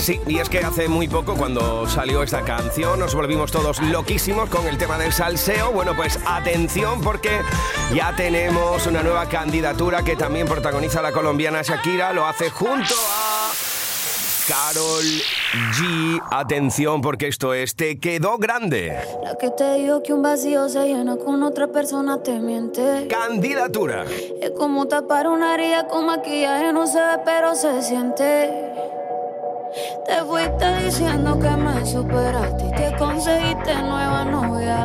[0.00, 4.48] Sí, y es que hace muy poco cuando salió esta canción nos volvimos todos loquísimos
[4.48, 5.72] con el tema del salseo.
[5.72, 7.42] Bueno, pues atención porque
[7.94, 12.14] ya tenemos una nueva candidatura que también protagoniza la colombiana Shakira.
[12.14, 13.50] Lo hace junto a
[14.48, 16.22] Carol G.
[16.30, 18.98] Atención porque esto es Te quedó grande.
[19.22, 23.06] La que te dijo que un vacío se llena con otra persona te miente.
[23.06, 24.06] Candidatura.
[24.40, 28.99] Es como tapar una herida con maquillaje, no se ve, pero se siente.
[30.04, 34.84] Te fuiste diciendo que me superaste y que conseguiste nueva novia.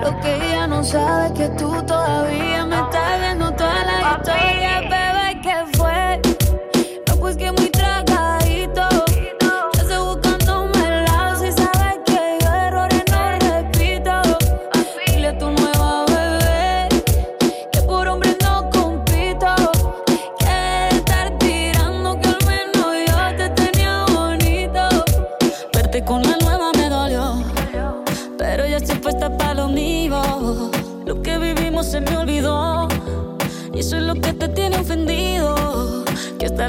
[0.00, 4.88] Lo que ella no sabe es que tú todavía me estás viendo toda la historia,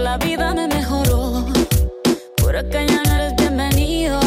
[0.05, 1.43] la vida me mejoró.
[2.37, 4.19] Por acá ya no eres bienvenido,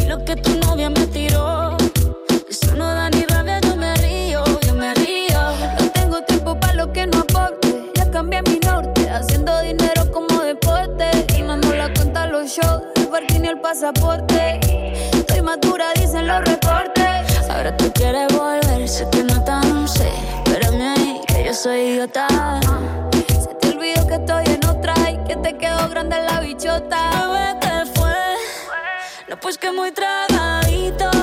[0.00, 1.76] y lo que tu novia me tiró.
[2.48, 5.38] Eso no da ni rabia, yo me río, yo me río.
[5.78, 7.92] No tengo tiempo para lo que no aporte.
[7.94, 11.10] Ya cambié mi norte, haciendo dinero como deporte.
[11.36, 14.60] Y nos la cuenta los shows, el parking y el pasaporte.
[15.12, 17.50] Estoy madura, dicen los reportes.
[17.50, 20.08] Ahora tú quieres volver, sé que no tan sé.
[20.46, 22.26] Espérame ahí, que yo soy idiota.
[23.44, 24.45] Se te olvidó que estoy
[25.26, 27.10] que te quedó grande la bichota.
[27.10, 28.14] Bebé, ¿qué fue?
[29.28, 31.15] No, pues que muy tragadito.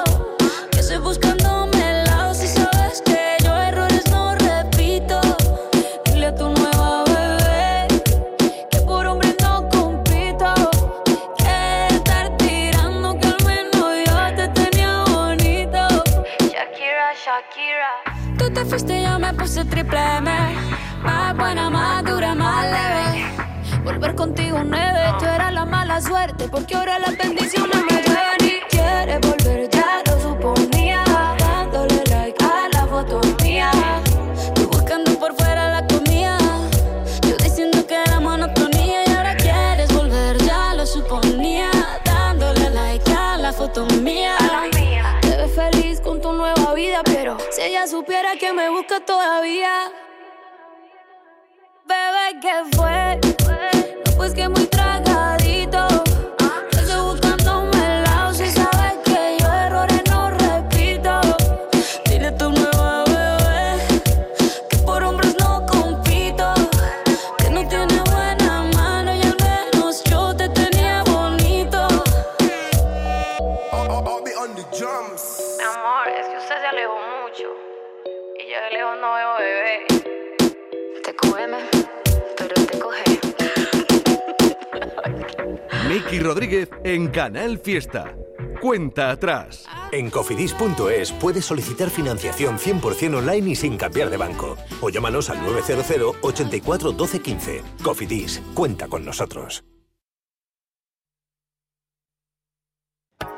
[87.13, 88.15] Canal Fiesta.
[88.59, 89.67] Cuenta atrás.
[89.91, 94.57] En cofidis.es puedes solicitar financiación 100% online y sin cambiar de banco.
[94.81, 97.61] O llámanos al 900 84 12 15.
[97.83, 99.63] Cofidis, cuenta con nosotros.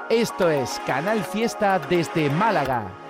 [0.10, 3.05] Esto es Canal Fiesta desde Málaga.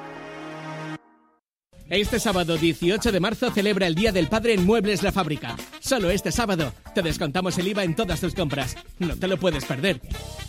[1.90, 5.56] Este sábado 18 de marzo celebra el Día del Padre en Muebles La Fábrica.
[5.80, 8.76] Solo este sábado te descontamos el IVA en todas tus compras.
[8.98, 10.02] No te lo puedes perder.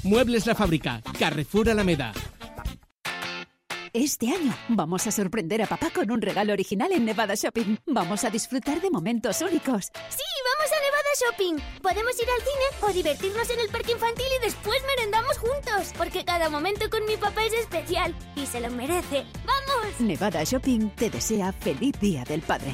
[0.02, 2.14] Muebles La Fábrica, Carrefour Alameda.
[3.92, 7.76] Este año vamos a sorprender a papá con un regalo original en Nevada Shopping.
[7.86, 9.86] Vamos a disfrutar de momentos únicos.
[9.86, 10.22] ¡Sí!
[10.46, 11.56] ¡Vamos a Nevada Shopping!
[11.80, 15.92] Podemos ir al cine o divertirnos en el parque infantil y después merendamos juntos.
[15.96, 19.24] Porque cada momento con mi papá es especial y se lo merece.
[19.46, 19.98] ¡Vamos!
[19.98, 22.72] Nevada Shopping te desea feliz Día del Padre.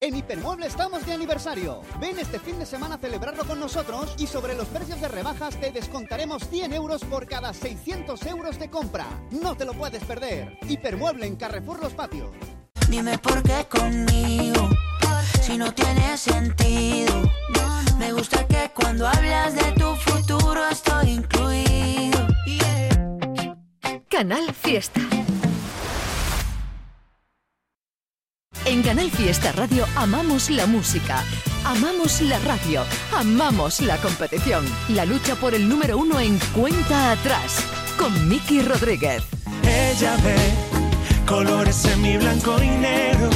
[0.00, 1.80] En Hipermueble estamos de aniversario.
[2.00, 5.58] Ven este fin de semana a celebrarlo con nosotros y sobre los precios de rebajas
[5.58, 9.06] te descontaremos 100 euros por cada 600 euros de compra.
[9.30, 10.58] No te lo puedes perder.
[10.68, 12.30] Hipermueble en Carrefour Los Patios.
[12.88, 14.68] Dime por qué conmigo,
[15.40, 17.22] si no tiene sentido.
[17.98, 22.26] Me gusta que cuando hablas de tu futuro estoy incluido.
[24.08, 25.00] Canal Fiesta.
[28.64, 31.24] En Canal Fiesta Radio amamos la música,
[31.64, 32.84] amamos la radio,
[33.16, 34.64] amamos la competición.
[34.90, 37.64] La lucha por el número uno en cuenta atrás
[37.98, 39.24] con Miki Rodríguez.
[39.64, 40.81] Ella ve
[41.26, 43.30] colores en mi blanco y negro.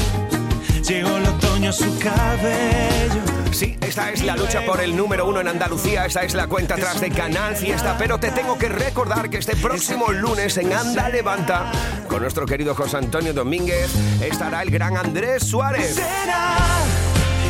[0.86, 3.22] Llegó el otoño a su cabello.
[3.50, 6.74] Sí, esta es la lucha por el número uno en Andalucía, esta es la cuenta
[6.74, 11.08] atrás de Canal Fiesta, pero te tengo que recordar que este próximo lunes en Anda
[11.08, 11.72] Levanta,
[12.08, 15.94] con nuestro querido José Antonio Domínguez, estará el gran Andrés Suárez.
[15.94, 16.58] ¿Será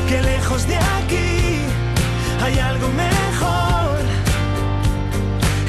[0.08, 1.60] que lejos de aquí
[2.42, 3.75] hay algo mejor?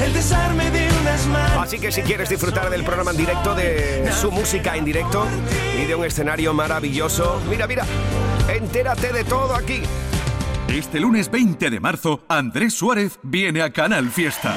[0.00, 1.64] El desarme de unas manos.
[1.64, 5.26] Así que si quieres disfrutar del programa en directo, de su música en directo
[5.80, 7.84] y de un escenario maravilloso, mira, mira,
[8.48, 9.82] entérate de todo aquí.
[10.68, 14.54] Este lunes 20 de marzo, Andrés Suárez viene a Canal Fiesta.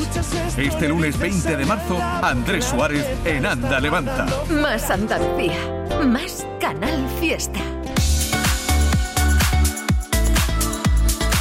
[0.58, 4.26] Este lunes 20 de marzo, Andrés Suárez en Anda Levanta.
[4.50, 5.58] Más Andalucía,
[6.06, 7.60] más Canal Fiesta.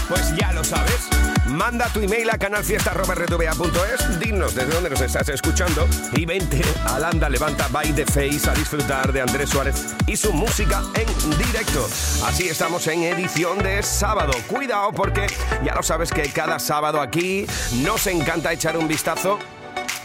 [0.08, 1.31] Pues ya lo sabes.
[1.52, 7.28] Manda tu email a canalfiesta.rtva.es, dinos desde dónde nos estás escuchando y vente al Anda
[7.28, 11.86] Levanta by the Face a disfrutar de Andrés Suárez y su música en directo.
[12.24, 14.32] Así estamos en edición de sábado.
[14.48, 15.26] Cuidado porque
[15.62, 17.46] ya lo sabes que cada sábado aquí
[17.82, 19.38] nos encanta echar un vistazo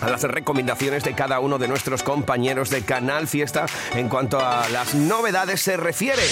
[0.02, 4.68] a las recomendaciones de cada uno de nuestros compañeros de Canal Fiesta en cuanto a
[4.68, 6.24] las novedades se refiere.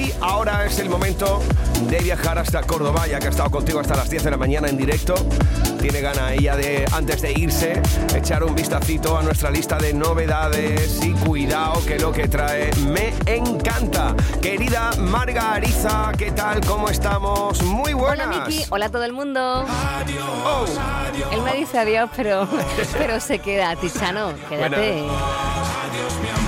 [0.00, 1.42] Y ahora es el momento
[1.90, 4.68] de viajar hasta Córdoba, ya que ha estado contigo hasta las 10 de la mañana
[4.68, 5.14] en directo.
[5.78, 7.82] Tiene gana ella de, antes de irse,
[8.16, 13.12] echar un vistacito a nuestra lista de novedades y cuidado que lo que trae me
[13.26, 14.14] encanta.
[14.40, 16.64] Querida Marga Ariza, ¿qué tal?
[16.64, 17.62] ¿Cómo estamos?
[17.62, 18.26] Muy buenas.
[18.26, 19.66] Hola Miki, hola a todo el mundo.
[20.46, 20.64] Oh.
[21.30, 22.48] Él me dice adiós, pero,
[22.98, 25.02] pero se queda, Tichano, quédate.
[25.02, 26.39] Bueno,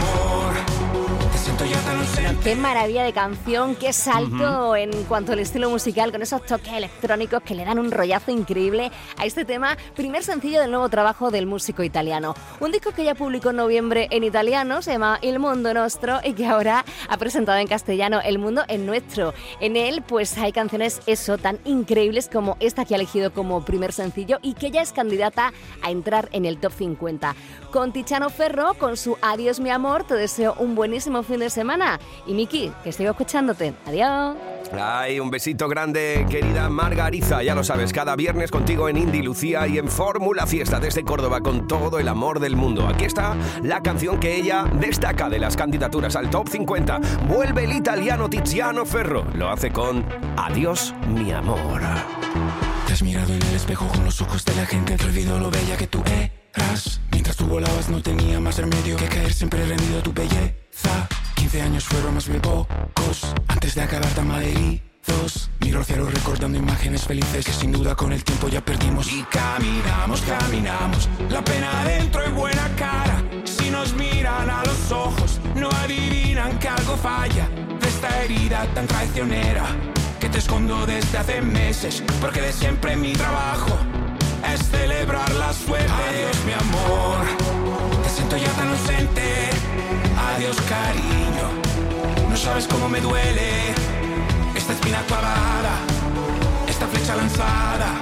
[2.43, 7.41] qué maravilla de canción, qué salto en cuanto al estilo musical, con esos toques electrónicos
[7.43, 11.47] que le dan un rollazo increíble a este tema, primer sencillo del nuevo trabajo del
[11.47, 12.35] músico italiano.
[12.59, 16.33] Un disco que ya publicó en noviembre en italiano, se llama Il Mundo Nostro, y
[16.33, 19.35] que ahora ha presentado en castellano El Mundo es Nuestro.
[19.61, 23.93] En él, pues hay canciones eso, tan increíbles como esta que ha elegido como primer
[23.93, 27.37] sencillo y que ya es candidata a entrar en el top 50.
[27.71, 32.01] Con Tichano Ferro, con su Adiós mi amor, te deseo un buenísimo fin de semana.
[32.27, 33.75] Y Miki, que sigo escuchándote.
[33.87, 34.37] Adiós.
[34.81, 37.43] Ay, un besito grande, querida Margariza.
[37.43, 41.41] Ya lo sabes, cada viernes contigo en Indy Lucía y en Fórmula Fiesta desde Córdoba
[41.41, 42.89] con todo el amor del mundo.
[42.89, 47.01] Aquí está la canción que ella destaca de las candidaturas al top 50.
[47.29, 49.27] Vuelve el italiano Tiziano Ferro.
[49.35, 50.07] Lo hace con
[50.37, 51.83] Adiós, mi amor.
[52.87, 55.51] Te has mirado en el espejo con los ojos de la gente, te olvidó lo
[55.51, 57.01] bella que tú eras.
[57.11, 61.09] Mientras tú volabas no tenía más remedio que caer siempre rendido a tu belleza.
[61.43, 65.51] 15 años fueron más bien pocos antes de acabar tan malheridos.
[65.59, 69.11] Miro al cielo recordando imágenes felices que sin duda con el tiempo ya perdimos.
[69.11, 73.25] Y caminamos, caminamos, la pena adentro y buena cara.
[73.43, 77.49] Si nos miran a los ojos, no adivinan que algo falla
[77.81, 79.65] de esta herida tan traicionera
[80.21, 82.05] que te escondo desde hace meses.
[82.21, 83.77] Porque de siempre mi trabajo
[84.55, 85.91] es celebrar la suerte.
[85.91, 87.27] Adiós, mi amor,
[88.05, 89.52] te siento ya tan ausente.
[90.43, 93.73] Adiós, cariño, no sabes cómo me duele
[94.57, 95.79] esta espina clavada,
[96.67, 97.95] esta flecha lanzada.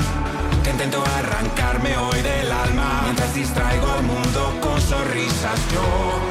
[0.64, 5.60] Que intento arrancarme hoy del alma mientras distraigo al mundo con sonrisas.
[5.70, 6.29] Yo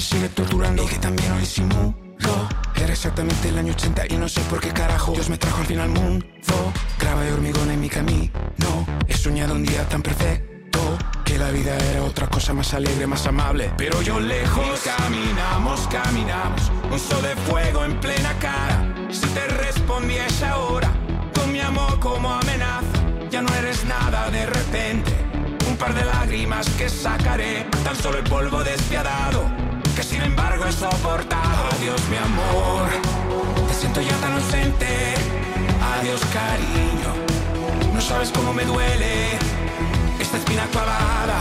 [0.00, 1.92] me sigue torturando y que también hoy simulo.
[2.74, 5.66] Era exactamente el año 80 y no sé por qué carajo Dios me trajo al
[5.66, 6.24] fin al mundo.
[6.98, 8.32] Graba de hormigón en mi camino.
[9.06, 10.80] He soñado un día tan perfecto
[11.22, 13.72] que la vida era otra cosa más alegre, más amable.
[13.76, 18.94] Pero yo lejos caminamos, caminamos, un sol de fuego en plena cara.
[19.10, 20.90] Si te respondiese ahora,
[21.34, 22.86] con mi amor como amenaza,
[23.30, 25.12] ya no eres nada de repente.
[25.68, 30.72] Un par de lágrimas que sacaré, tan solo el polvo despiadado, que sin embargo he
[30.72, 31.68] soportado.
[31.76, 32.88] Adiós, mi amor,
[33.68, 35.14] te siento ya tan ausente.
[35.98, 37.10] Adiós, cariño,
[37.94, 39.38] no sabes cómo me duele
[40.20, 41.38] esta espina clavada,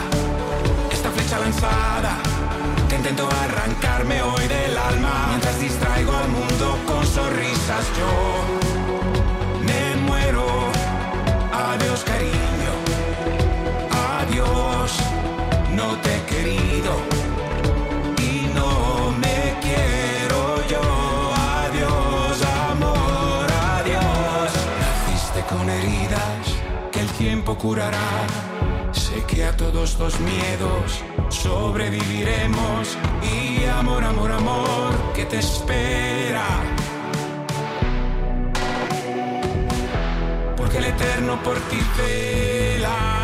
[0.92, 2.18] esta flecha lanzada,
[2.88, 7.86] que intento arrancarme hoy del alma mientras distraigo al mundo con sonrisas.
[8.00, 8.12] Yo
[9.64, 10.46] me muero.
[11.54, 12.19] Adiós, cariño.
[27.58, 28.28] Curará.
[28.92, 36.46] Sé que a todos los miedos sobreviviremos y amor, amor, amor, que te espera.
[40.58, 43.19] Porque el eterno por ti vela.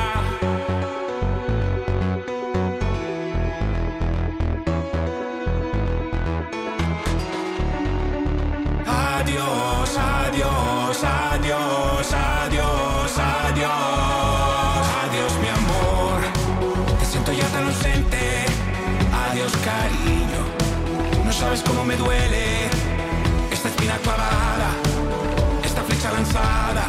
[21.55, 22.67] Sabes cómo me duele
[23.51, 24.69] esta espina clavada,
[25.63, 26.85] esta flecha lanzada.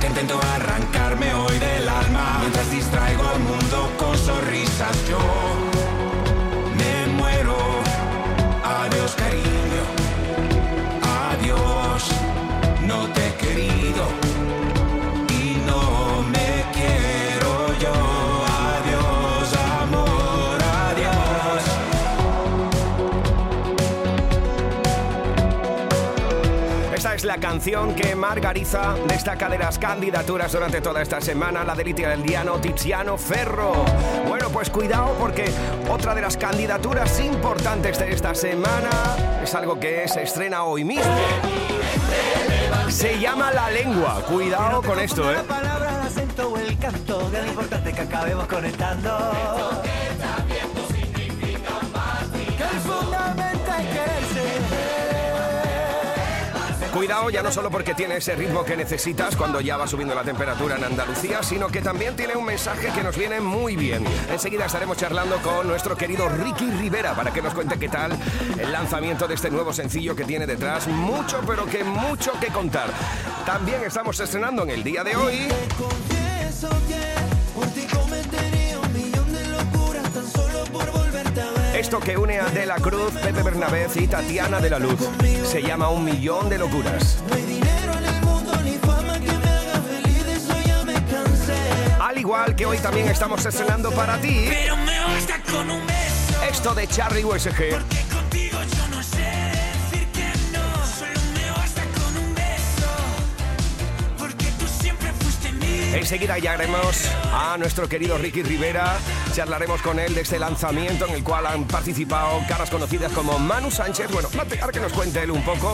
[0.00, 4.96] Que intento arrancarme hoy del alma mientras distraigo al mundo con sonrisas.
[5.08, 5.43] Yo
[27.34, 32.22] la canción que Margariza destaca de las candidaturas durante toda esta semana, la delicia del
[32.22, 33.84] Diano Tiziano Ferro.
[34.28, 35.50] Bueno, pues cuidado porque
[35.90, 38.88] otra de las candidaturas importantes de esta semana
[39.42, 41.12] es algo que se estrena hoy mismo.
[42.88, 44.22] Se llama La Lengua.
[44.28, 45.38] Cuidado con esto, ¿eh?
[45.40, 49.10] El acento o el canto, de lo importante que acabemos conectando.
[52.56, 54.13] Que el fundamento es quererse.
[56.94, 60.22] Cuidado ya no solo porque tiene ese ritmo que necesitas cuando ya va subiendo la
[60.22, 64.04] temperatura en Andalucía, sino que también tiene un mensaje que nos viene muy bien.
[64.30, 68.16] Enseguida estaremos charlando con nuestro querido Ricky Rivera para que nos cuente qué tal
[68.56, 72.90] el lanzamiento de este nuevo sencillo que tiene detrás mucho, pero que mucho que contar.
[73.44, 75.48] También estamos estrenando en el día de hoy
[81.84, 84.98] esto que une a De la Cruz, Pepe Bernabé y Tatiana de la Luz.
[85.44, 87.18] Se llama Un Millón de Locuras.
[92.00, 94.48] Al igual que hoy también estamos estrenando para ti
[96.48, 98.03] esto de Charlie USG.
[105.94, 108.98] Enseguida hallaremos a nuestro querido Ricky Rivera.
[109.32, 113.70] Charlaremos con él de este lanzamiento en el cual han participado caras conocidas como Manu
[113.70, 114.10] Sánchez.
[114.10, 114.28] Bueno,
[114.60, 115.72] ahora que nos cuente él un poco,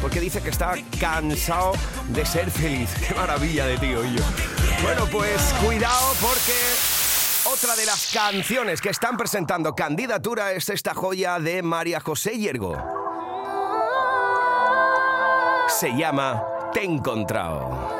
[0.00, 1.72] porque dice que está cansado
[2.08, 2.90] de ser feliz.
[3.08, 4.24] Qué maravilla de tío y yo.
[4.82, 6.54] Bueno, pues cuidado porque
[7.52, 12.76] otra de las canciones que están presentando candidatura es esta joya de María José Yergo.
[15.68, 17.99] Se llama Te he encontrado.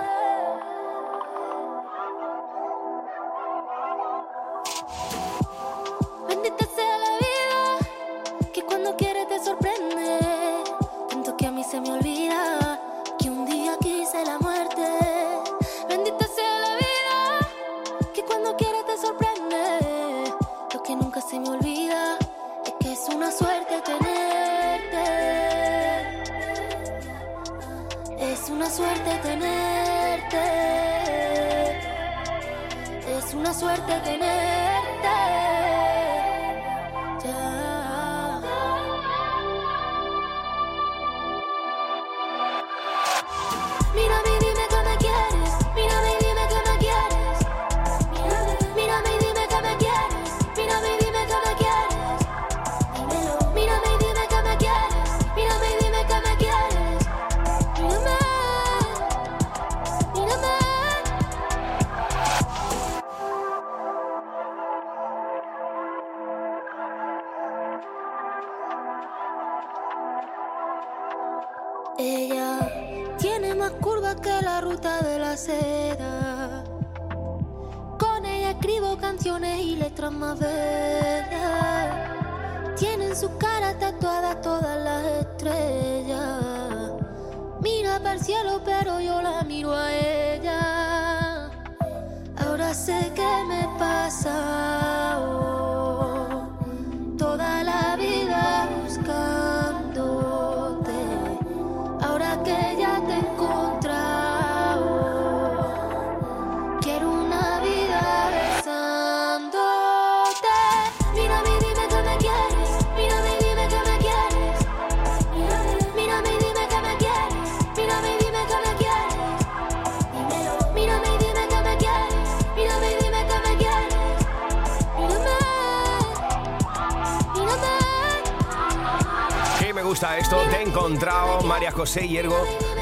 [130.11, 130.37] Gusta esto.
[130.51, 132.37] Te he encontrado, María José Hiergo,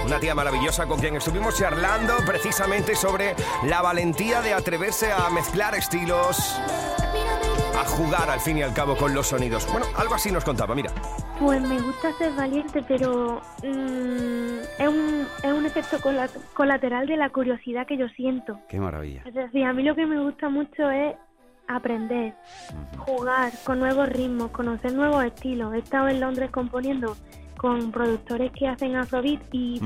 [0.05, 5.74] una tía maravillosa con quien estuvimos charlando precisamente sobre la valentía de atreverse a mezclar
[5.74, 6.59] estilos,
[7.79, 9.66] a jugar al fin y al cabo con los sonidos.
[9.70, 10.91] Bueno, algo así nos contaba, mira.
[11.39, 17.16] Pues me gusta ser valiente, pero mm, es, un, es un efecto cola- colateral de
[17.16, 18.59] la curiosidad que yo siento.
[18.68, 19.22] Qué maravilla.
[19.24, 21.14] Es decir, a mí lo que me gusta mucho es
[21.68, 22.34] aprender,
[22.96, 25.74] jugar con nuevos ritmos, conocer nuevos estilos.
[25.74, 27.16] He estado en Londres componiendo
[27.56, 29.80] con productores que hacen afrobeat y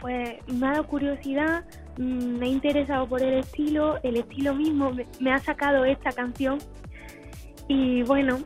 [0.00, 1.64] pues me ha dado curiosidad,
[1.98, 6.10] mm, me he interesado por el estilo, el estilo mismo me, me ha sacado esta
[6.12, 6.58] canción
[7.70, 8.40] y bueno,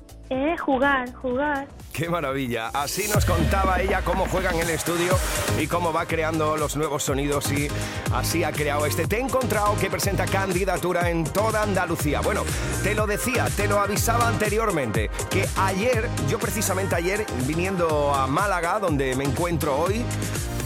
[0.58, 1.66] jugar, jugar.
[1.94, 2.68] Qué maravilla.
[2.74, 5.16] Así nos contaba ella cómo juega en el estudio
[5.58, 7.68] y cómo va creando los nuevos sonidos y
[8.12, 12.20] así ha creado este Te he encontrado que presenta candidatura en toda Andalucía.
[12.20, 12.42] Bueno,
[12.82, 18.78] te lo decía, te lo avisaba anteriormente, que ayer, yo precisamente ayer viniendo a Málaga,
[18.78, 20.04] donde me encuentro hoy,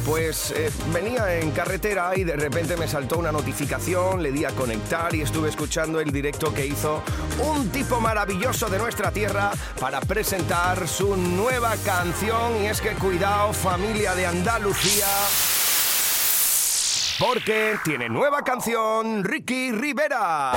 [0.08, 4.50] pues eh, venía en carretera y de repente me saltó una notificación, le di a
[4.52, 7.02] conectar y estuve escuchando el directo que hizo
[7.44, 13.52] un tipo maravilloso de nuestra tierra para presentar su nueva canción y es que cuidado
[13.52, 15.06] familia de Andalucía
[17.18, 20.52] porque tiene nueva canción Ricky Rivera.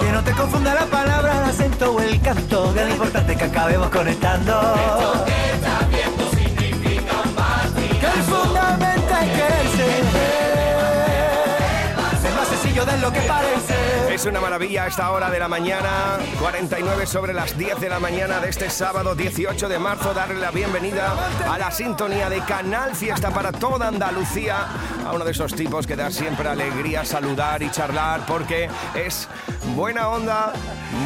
[0.00, 3.44] Que no te confunda la palabra, el acento o el canto, que lo importante que
[3.44, 4.74] acabemos conectando.
[14.10, 18.40] Es una maravilla esta hora de la mañana, 49 sobre las 10 de la mañana
[18.40, 21.14] de este sábado 18 de marzo, darle la bienvenida
[21.46, 24.68] a la sintonía de Canal Fiesta para toda Andalucía,
[25.04, 29.28] a uno de esos tipos que da siempre alegría saludar y charlar porque es
[29.74, 30.52] buena onda,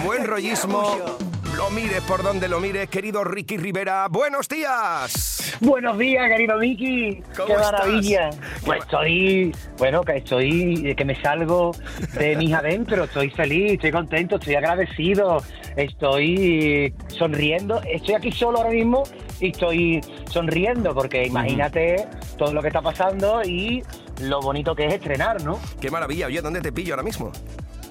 [0.04, 1.27] buen rollismo.
[1.58, 4.06] Lo mires por donde lo mires, querido Ricky Rivera.
[4.08, 5.56] ¡Buenos días!
[5.60, 6.54] Buenos días, querido.
[6.54, 7.72] ¿Cómo Qué estás?
[7.72, 8.30] maravilla.
[8.64, 11.72] Pues estoy, bueno, que estoy, que me salgo
[12.16, 13.02] de mis adentro.
[13.02, 15.42] Estoy feliz, estoy contento, estoy agradecido,
[15.74, 17.82] estoy sonriendo.
[17.82, 19.02] Estoy aquí solo ahora mismo
[19.40, 20.00] y estoy
[20.30, 22.06] sonriendo porque imagínate
[22.38, 23.82] todo lo que está pasando y
[24.20, 25.58] lo bonito que es estrenar, ¿no?
[25.80, 26.26] Qué maravilla.
[26.26, 27.32] Oye, ¿dónde te pillo ahora mismo?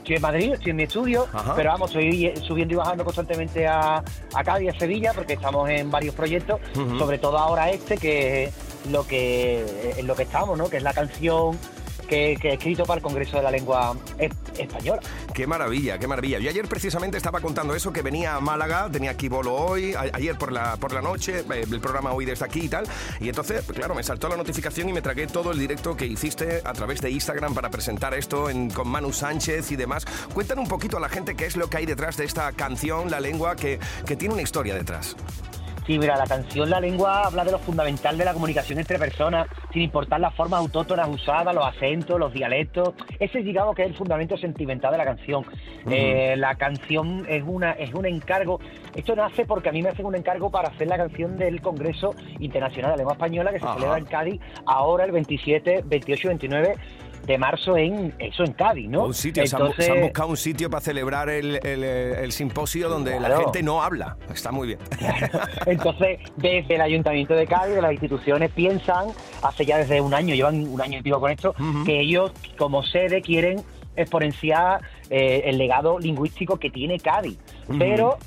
[0.08, 1.53] Estoy en Madrid, estoy en mi estudio, Ajá.
[1.53, 4.01] pero vamos, estoy subiendo y bajando constantemente a,
[4.34, 6.62] a Cádiz, a Sevilla, porque estamos en varios proyectos,
[6.97, 8.49] sobre todo ahora este, que
[8.89, 10.70] lo que en lo que estamos, ¿no?
[10.70, 11.60] Que es la canción
[12.08, 15.01] que, que he escrito para el Congreso de la Lengua es- Española.
[15.34, 16.39] Qué maravilla, qué maravilla.
[16.39, 20.38] Yo ayer precisamente estaba contando eso, que venía a Málaga, tenía aquí bolo hoy, ayer
[20.38, 22.86] por la, por la noche, eh, el programa hoy desde aquí y tal.
[23.20, 26.62] Y entonces, claro, me saltó la notificación y me tragué todo el directo que hiciste
[26.64, 30.05] a través de Instagram para presentar esto en- con Manu Sánchez y demás.
[30.34, 33.12] Cuéntanos un poquito a la gente qué es lo que hay detrás de esta canción,
[33.12, 35.16] La Lengua, que, que tiene una historia detrás.
[35.88, 39.47] Sí, mira, la canción La Lengua habla de lo fundamental de la comunicación entre personas,
[39.71, 42.93] sin importar las formas autóctonas usadas, los acentos, los dialectos.
[43.17, 45.45] Ese, digamos, que es el fundamento sentimental de la canción.
[45.89, 48.59] Eh, la canción es una es un encargo.
[48.93, 52.13] Esto nace porque a mí me hacen un encargo para hacer la canción del Congreso
[52.39, 53.75] Internacional de Lengua Española que se Ajá.
[53.75, 56.75] celebra en Cádiz ahora el 27, 28 y 29
[57.28, 59.03] de marzo en eso en Cádiz, ¿no?
[59.03, 61.84] Un sitio, se han bu- se, han, Entonces- buscado un sitio para celebrar el, el,
[61.84, 64.17] eh, el simposio donde la gente no habla.
[64.34, 64.80] Está muy bien.
[65.65, 69.09] Entonces, desde el Ayuntamiento de Cádiz, de las instituciones piensan,
[69.43, 71.53] hace ya desde un año, llevan un año y pico con esto,
[71.86, 73.61] que ellos como sede quieren
[73.95, 77.38] exponenciar eh, el legado lingüístico que tiene Cádiz.
[77.78, 78.17] Pero,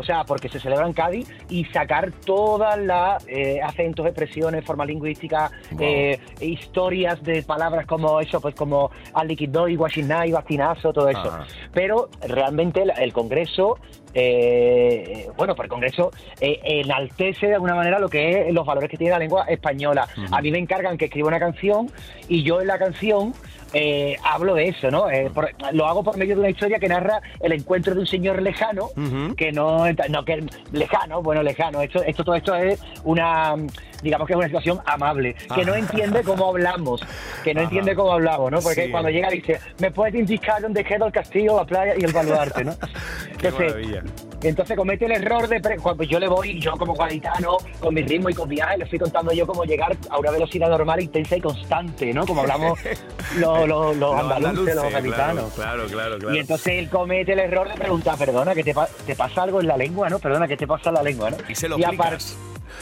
[0.00, 4.86] o sea, porque se celebra en Cádiz y sacar todas las eh, acentos, expresiones, formas
[4.86, 11.20] lingüísticas, eh, historias de palabras como eso, pues como aliquidoi, guachinay, bastinazo, todo eso.
[11.20, 11.46] Ajá.
[11.74, 13.78] Pero realmente el, el Congreso,
[14.14, 18.88] eh, bueno, pues el Congreso eh, enaltece de alguna manera lo que es los valores
[18.88, 20.08] que tiene la lengua española.
[20.32, 21.90] A mí me encargan que escriba una canción
[22.26, 23.34] y yo en la canción
[23.72, 25.10] eh, hablo de eso, ¿no?
[25.10, 28.06] Eh, por- lo hago por medio de una historia que narra el encuentro de un
[28.06, 28.88] señor lejano,
[29.36, 31.80] que no, no que lejano, bueno, lejano.
[31.82, 33.54] Esto, esto, todo esto es una,
[34.02, 35.78] digamos que es una situación amable, que no Ajá.
[35.80, 37.00] entiende cómo hablamos,
[37.44, 38.60] que no entiende cómo hablamos, ¿no?
[38.60, 38.90] Porque Sí.
[38.90, 42.64] cuando llega dice, ¿me puedes indicar dónde queda el castillo, la playa y el baluarte,
[42.64, 42.72] ¿no?
[43.42, 44.29] Entonces.
[44.48, 45.60] Entonces comete el error de...
[45.82, 48.98] cuando yo le voy, yo como gaditano, con mi ritmo y con viaje, le estoy
[48.98, 52.24] contando yo cómo llegar a una velocidad normal, intensa y constante, ¿no?
[52.26, 52.78] Como hablamos
[53.38, 55.52] los, los, los andaluces, los gaditanos.
[55.54, 56.34] Claro, claro, claro.
[56.34, 58.74] Y entonces él comete el error de preguntar, perdona, ¿que te,
[59.06, 60.18] te pasa algo en la lengua, no?
[60.18, 61.36] Perdona, ¿qué te pasa en la lengua, no?
[61.48, 62.36] Y se lo aplicas.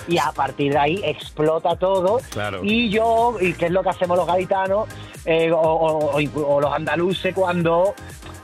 [0.06, 2.20] y a partir de ahí explota todo.
[2.30, 2.60] Claro.
[2.62, 4.88] Y yo, y qué es lo que hacemos los gaditanos
[5.24, 7.94] eh, o, o- o inclu- o los andaluces cuando...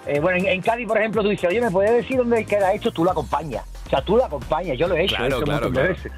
[0.07, 2.72] eh, bueno, en, en Cádiz, por ejemplo, tú dices, oye, ¿me puedes decir dónde queda
[2.72, 2.90] esto?
[2.92, 3.64] Tú lo acompañas.
[3.86, 4.78] O sea, tú lo acompañas.
[4.78, 5.88] Yo lo he hecho, Claro, he claro, claro.
[5.88, 6.12] veces.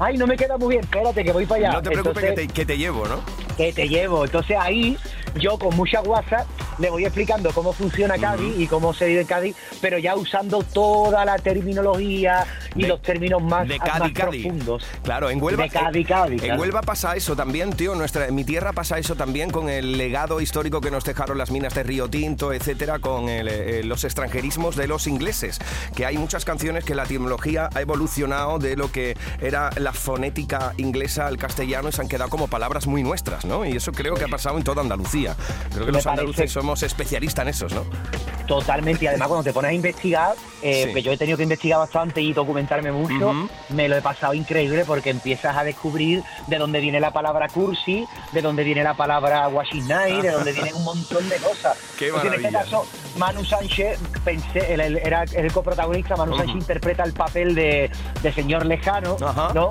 [0.00, 1.72] Ay, no me queda muy bien, espérate que voy para allá.
[1.74, 3.20] No te preocupes que, te, que te llevo, ¿no?
[3.56, 4.24] que te llevo.
[4.24, 4.98] Entonces ahí
[5.36, 6.44] yo con mucha guasa
[6.78, 10.64] le voy explicando cómo funciona Cádiz y cómo se vive en Cádiz, pero ya usando
[10.64, 12.44] toda la terminología
[12.74, 14.42] y los términos más, de más Cádiz, Cádiz.
[14.42, 14.84] profundos.
[15.02, 15.64] Claro, en Huelva.
[15.64, 16.60] De Cádiz, Cádiz, En claro.
[16.60, 17.94] Huelva pasa eso también, tío.
[17.94, 21.50] Nuestra, en mi tierra pasa eso también con el legado histórico que nos dejaron las
[21.50, 25.58] minas de Río Tinto, etcétera, con el, eh, los extranjerismos de los ingleses.
[25.94, 30.72] Que hay muchas canciones que la etimología ha evolucionado de lo que era la fonética
[30.76, 33.64] inglesa al castellano y se han quedado como palabras muy nuestras, ¿no?
[33.64, 35.36] Y eso creo que ha pasado en toda Andalucía.
[35.72, 37.84] Creo que los andaluces parece- somos especialistas en esos, ¿no?
[38.46, 40.94] Totalmente, y además cuando te pones a investigar, eh, Sí.
[40.94, 42.32] que yo he tenido que investigar bastante y
[42.92, 43.32] mucho,
[43.70, 48.06] me lo he pasado increíble porque empiezas a descubrir de dónde viene la palabra cursi,
[48.32, 51.76] de dónde viene la palabra washinai, de dónde viene un montón de cosas.
[51.98, 52.86] Qué Pues en este caso,
[53.18, 56.40] Manu Sánchez, pensé, él- él era el coprotagonista, Manu Ujú.
[56.40, 57.90] Sánchez interpreta el papel de,
[58.22, 59.16] de señor lejano,
[59.54, 59.70] ¿no?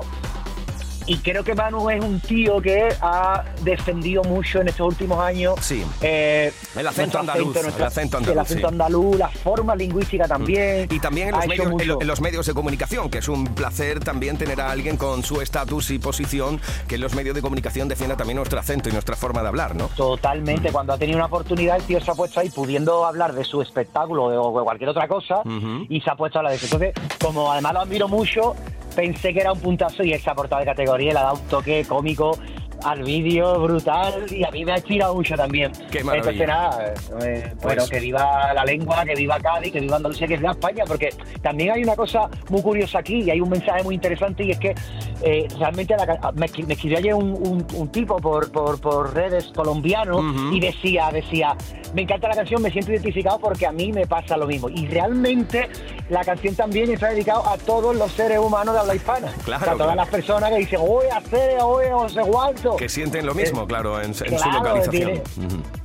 [1.06, 5.54] Y creo que Manu es un tío que ha defendido mucho en estos últimos años.
[6.00, 8.72] eh, El acento andaluz, nuestro- el acento sí, andaluz, El acento sí.
[8.72, 10.88] andaluz, la forma lingüística también.
[10.90, 14.38] Y también en los, medios, en los medios de comunicación, que es un placer también
[14.38, 18.16] tener a alguien con su estatus y posición que en los medios de comunicación defienda
[18.16, 19.88] también nuestro acento y nuestra forma de hablar, ¿no?
[19.96, 23.44] Totalmente, cuando ha tenido una oportunidad, el tío se ha puesto ahí pudiendo hablar de
[23.44, 25.42] su espectáculo o de cualquier otra cosa
[25.88, 26.66] y se ha puesto a hablar de eso.
[26.76, 28.54] Entonces, como además lo admiro mucho,
[28.94, 30.30] pensé que era un puntazo y él se
[30.60, 32.38] de categoría le ha dado un toque cómico
[32.82, 35.72] al vídeo brutal y a mí me ha inspirado mucho también.
[35.90, 36.30] Qué maravilla.
[36.30, 36.94] Entonces, nada,
[37.26, 40.50] eh, bueno, Pues- que viva la lengua, que viva Cádiz, que viva Andalucía, que viva
[40.52, 41.10] España, porque
[41.42, 44.58] también hay una cosa muy curiosa aquí y hay un mensaje muy interesante y es
[44.58, 44.74] que
[45.22, 49.50] eh, realmente la me, me escribió ayer un, un- un tipo por, por, por redes
[49.54, 50.20] colombiano
[50.52, 51.56] y decía, decía,
[51.94, 54.68] me encanta la canción, me siento identificado porque a mí me pasa lo mismo.
[54.68, 55.68] Y realmente
[56.10, 59.32] la canción también está dedicada a todos los seres humanos de habla hispana.
[59.44, 59.94] Claro, a todas claro.
[59.94, 62.73] las personas que dicen, oye, hacer, oye, no sé cuánto.
[62.74, 62.76] Claro.
[62.76, 64.90] Que sienten lo mismo, Eh, claro, en, en su claro, localización.
[64.90, 65.22] tiene-.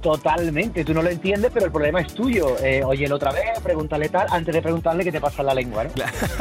[0.01, 2.55] Totalmente, tú no lo entiendes, pero el problema es tuyo.
[2.63, 5.83] Eh, óyelo otra vez, pregúntale tal, antes de preguntarle qué te pasa en la lengua,
[5.83, 5.89] ¿no?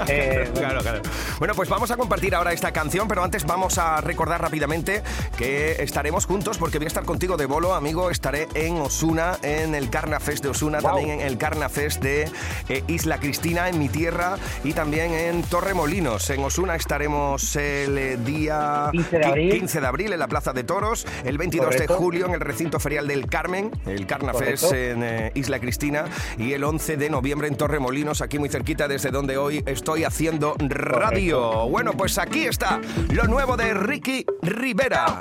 [0.09, 0.69] Eh, bueno.
[0.69, 1.01] Claro, claro.
[1.39, 5.03] Bueno, pues vamos a compartir ahora esta canción, pero antes vamos a recordar rápidamente
[5.37, 8.11] que estaremos juntos porque voy a estar contigo de bolo, amigo.
[8.11, 10.91] Estaré en Osuna, en el Carnafest de Osuna, Wow.
[10.97, 12.29] también en el Carnafest de
[12.69, 16.29] eh, Isla Cristina, en mi tierra, y también en Torremolinos.
[16.31, 19.51] En Osuna estaremos el eh, día 15 de abril.
[19.53, 21.93] 15 de abril en la Plaza de Toros, el 22 Correcto.
[21.93, 24.75] de julio en el recinto ferial del Carmen, el Correcto.
[24.75, 26.05] en eh, Isla Cristina,
[26.37, 30.55] y el 11 de noviembre en Torremolinos, aquí muy cerquita desde donde hoy estoy haciendo
[30.59, 31.69] radio.
[31.69, 35.19] Bueno, pues aquí está lo nuevo de Ricky Rivera.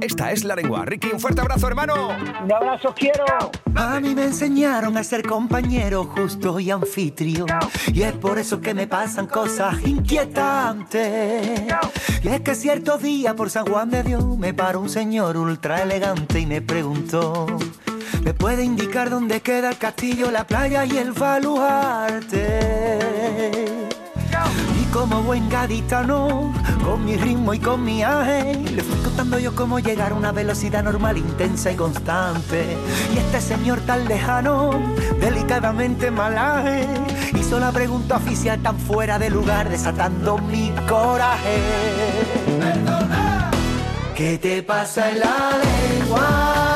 [0.00, 0.84] Esta es la lengua.
[0.84, 2.08] Ricky, un fuerte abrazo, hermano.
[2.42, 3.24] Un abrazo, quiero.
[3.76, 7.48] A mí me enseñaron a ser compañero justo y anfitrión.
[7.92, 11.62] Y es por eso que me pasan cosas inquietantes.
[12.22, 15.82] Y es que cierto día por San Juan de Dios me paró un señor ultra
[15.82, 17.46] elegante y me preguntó.
[18.22, 22.58] ¿Me puede indicar dónde queda el castillo, la playa y el baluarte?
[24.80, 26.52] Y como buen gaditano,
[26.84, 28.52] con mi ritmo y con mi aje,
[29.20, 32.64] contando yo cómo llegar a una velocidad normal, intensa y constante.
[33.14, 34.70] Y este señor tan lejano,
[35.20, 36.86] delicadamente malaje,
[37.38, 41.58] hizo la pregunta oficial tan fuera de lugar, desatando mi coraje.
[44.16, 45.50] ¿Qué te pasa en la
[45.98, 46.69] lengua?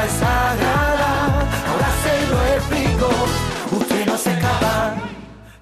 [0.00, 1.40] Es sagrada.
[1.68, 3.08] Ahora se lo explico,
[3.72, 4.38] usted no se.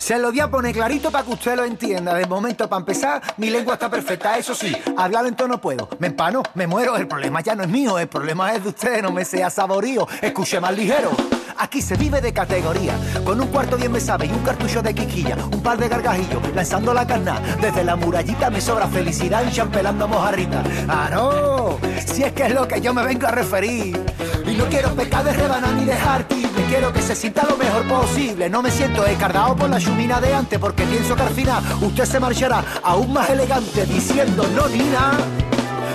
[0.07, 2.14] Se lo voy a poner clarito para que usted lo entienda.
[2.14, 4.39] De momento, para empezar, mi lengua está perfecta.
[4.39, 5.89] Eso sí, hablar lento no puedo.
[5.99, 6.97] Me empano, me muero.
[6.97, 9.03] El problema ya no es mío, el problema es de usted.
[9.03, 11.11] No me sea saborío, escuche más ligero.
[11.59, 12.95] Aquí se vive de categoría,
[13.25, 16.43] con un cuarto bien me sabe y un cartucho de quiquilla, un par de gargajillos,
[16.55, 17.41] lanzando la carna.
[17.61, 20.63] Desde la murallita me sobra felicidad champelando mojarrita.
[20.89, 21.79] ¡Ah, no!
[22.07, 24.05] Si es que es lo que yo me vengo a referir.
[24.47, 26.27] Y no quiero pecar de rebanar ni dejar
[26.69, 28.49] quiero que se sienta lo mejor posible.
[28.49, 32.05] No me siento escardado por la chumina de antes, porque pienso que al final usted
[32.05, 35.19] se marchará aún más elegante, diciendo no ni nada,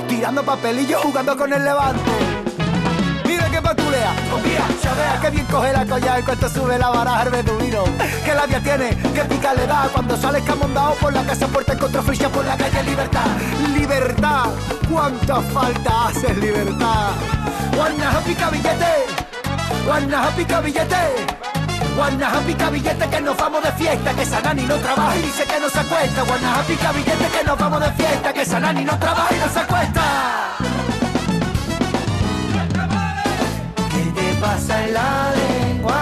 [0.07, 2.40] tirando papelillos, jugando con el levante.
[4.31, 7.83] Confía, ya vea que bien coge la collar en cuanto sube la baraja el beduino.
[8.23, 12.01] Que labia tiene, que pica le da cuando sale escamondado por la casa puerta encontró
[12.01, 13.25] ficha por la calle Libertad.
[13.75, 14.45] Libertad,
[14.89, 17.11] cuánta falta hace libertad.
[17.75, 18.93] Guanaja pica billete,
[19.85, 21.41] guanaja pica billete.
[21.97, 25.59] Guanaja pica billete que nos vamos de fiesta, que Sanani no trabaja y dice que
[25.59, 26.21] no se acuesta.
[26.23, 29.59] Guanaja pica billete que nos vamos de fiesta, que Sanani no trabaja y no se
[29.59, 30.70] acuesta.
[34.41, 36.01] Pasa en la lengua?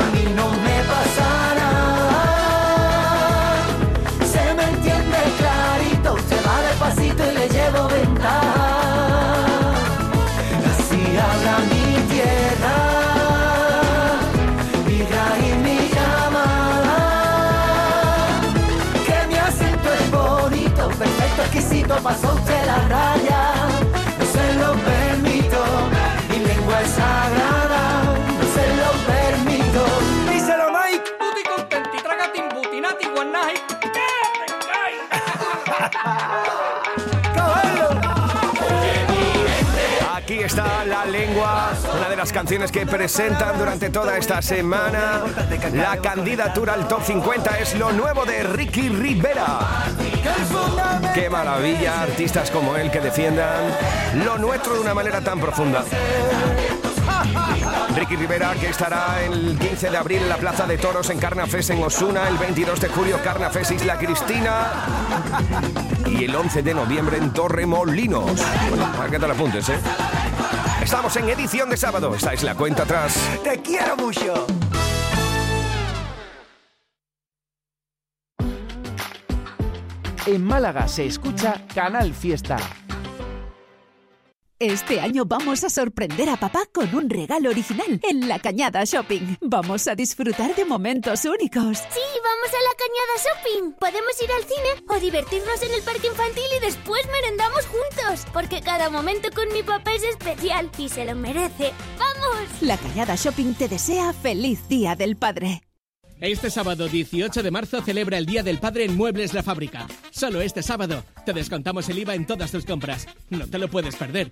[0.00, 1.26] A mí no me pasa
[1.60, 2.24] nada.
[4.32, 9.72] Se me entiende clarito, se va despacito y le llevo ventaja.
[10.70, 12.76] Así habla mi tierra,
[14.86, 16.98] mi raíz, mi llamada.
[19.06, 22.31] Que mi acento es bonito, perfecto, exquisito, pasó
[42.22, 45.22] las canciones que presentan durante toda esta semana.
[45.72, 49.58] La candidatura al top 50 es lo nuevo de Ricky Rivera.
[51.14, 53.64] Qué maravilla, artistas como él que defiendan
[54.24, 55.82] lo nuestro de una manera tan profunda.
[57.96, 61.70] Ricky Rivera, que estará el 15 de abril en la Plaza de Toros en Carnafes
[61.70, 64.70] en Osuna, el 22 de julio Carnafes Isla Cristina
[66.06, 68.40] y el 11 de noviembre en Torremolinos.
[68.68, 69.78] Bueno, para que te lo apuntes, ¿eh?
[70.92, 73.16] Estamos en edición de sábado, esta es la cuenta atrás.
[73.42, 74.46] Te quiero mucho.
[80.26, 82.58] En Málaga se escucha Canal Fiesta.
[84.62, 89.38] Este año vamos a sorprender a papá con un regalo original en La Cañada Shopping.
[89.40, 91.78] Vamos a disfrutar de momentos únicos.
[91.78, 93.72] Sí, vamos a la Cañada Shopping.
[93.72, 98.24] Podemos ir al cine o divertirnos en el parque infantil y después merendamos juntos.
[98.32, 101.72] Porque cada momento con mi papá es especial y se lo merece.
[101.98, 102.48] ¡Vamos!
[102.60, 105.62] La Cañada Shopping te desea feliz Día del Padre.
[106.22, 109.88] Este sábado 18 de marzo celebra el Día del Padre en Muebles La Fábrica.
[110.12, 113.08] Solo este sábado te descontamos el IVA en todas tus compras.
[113.28, 114.30] No te lo puedes perder.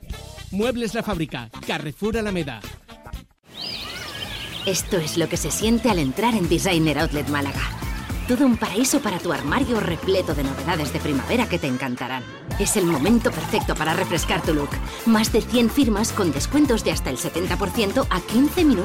[0.53, 2.61] Muebles La Fábrica, Carrefour Alameda.
[4.66, 7.62] Esto es lo que se siente al entrar en Designer Outlet Málaga.
[8.28, 12.22] Todo un paraíso para tu armario repleto de novedades de primavera que te encantarán.
[12.61, 14.70] Es el momento perfecto para refrescar tu look.
[15.07, 18.78] Más de 100 firmas con descuentos de hasta el 70% a 15 minutos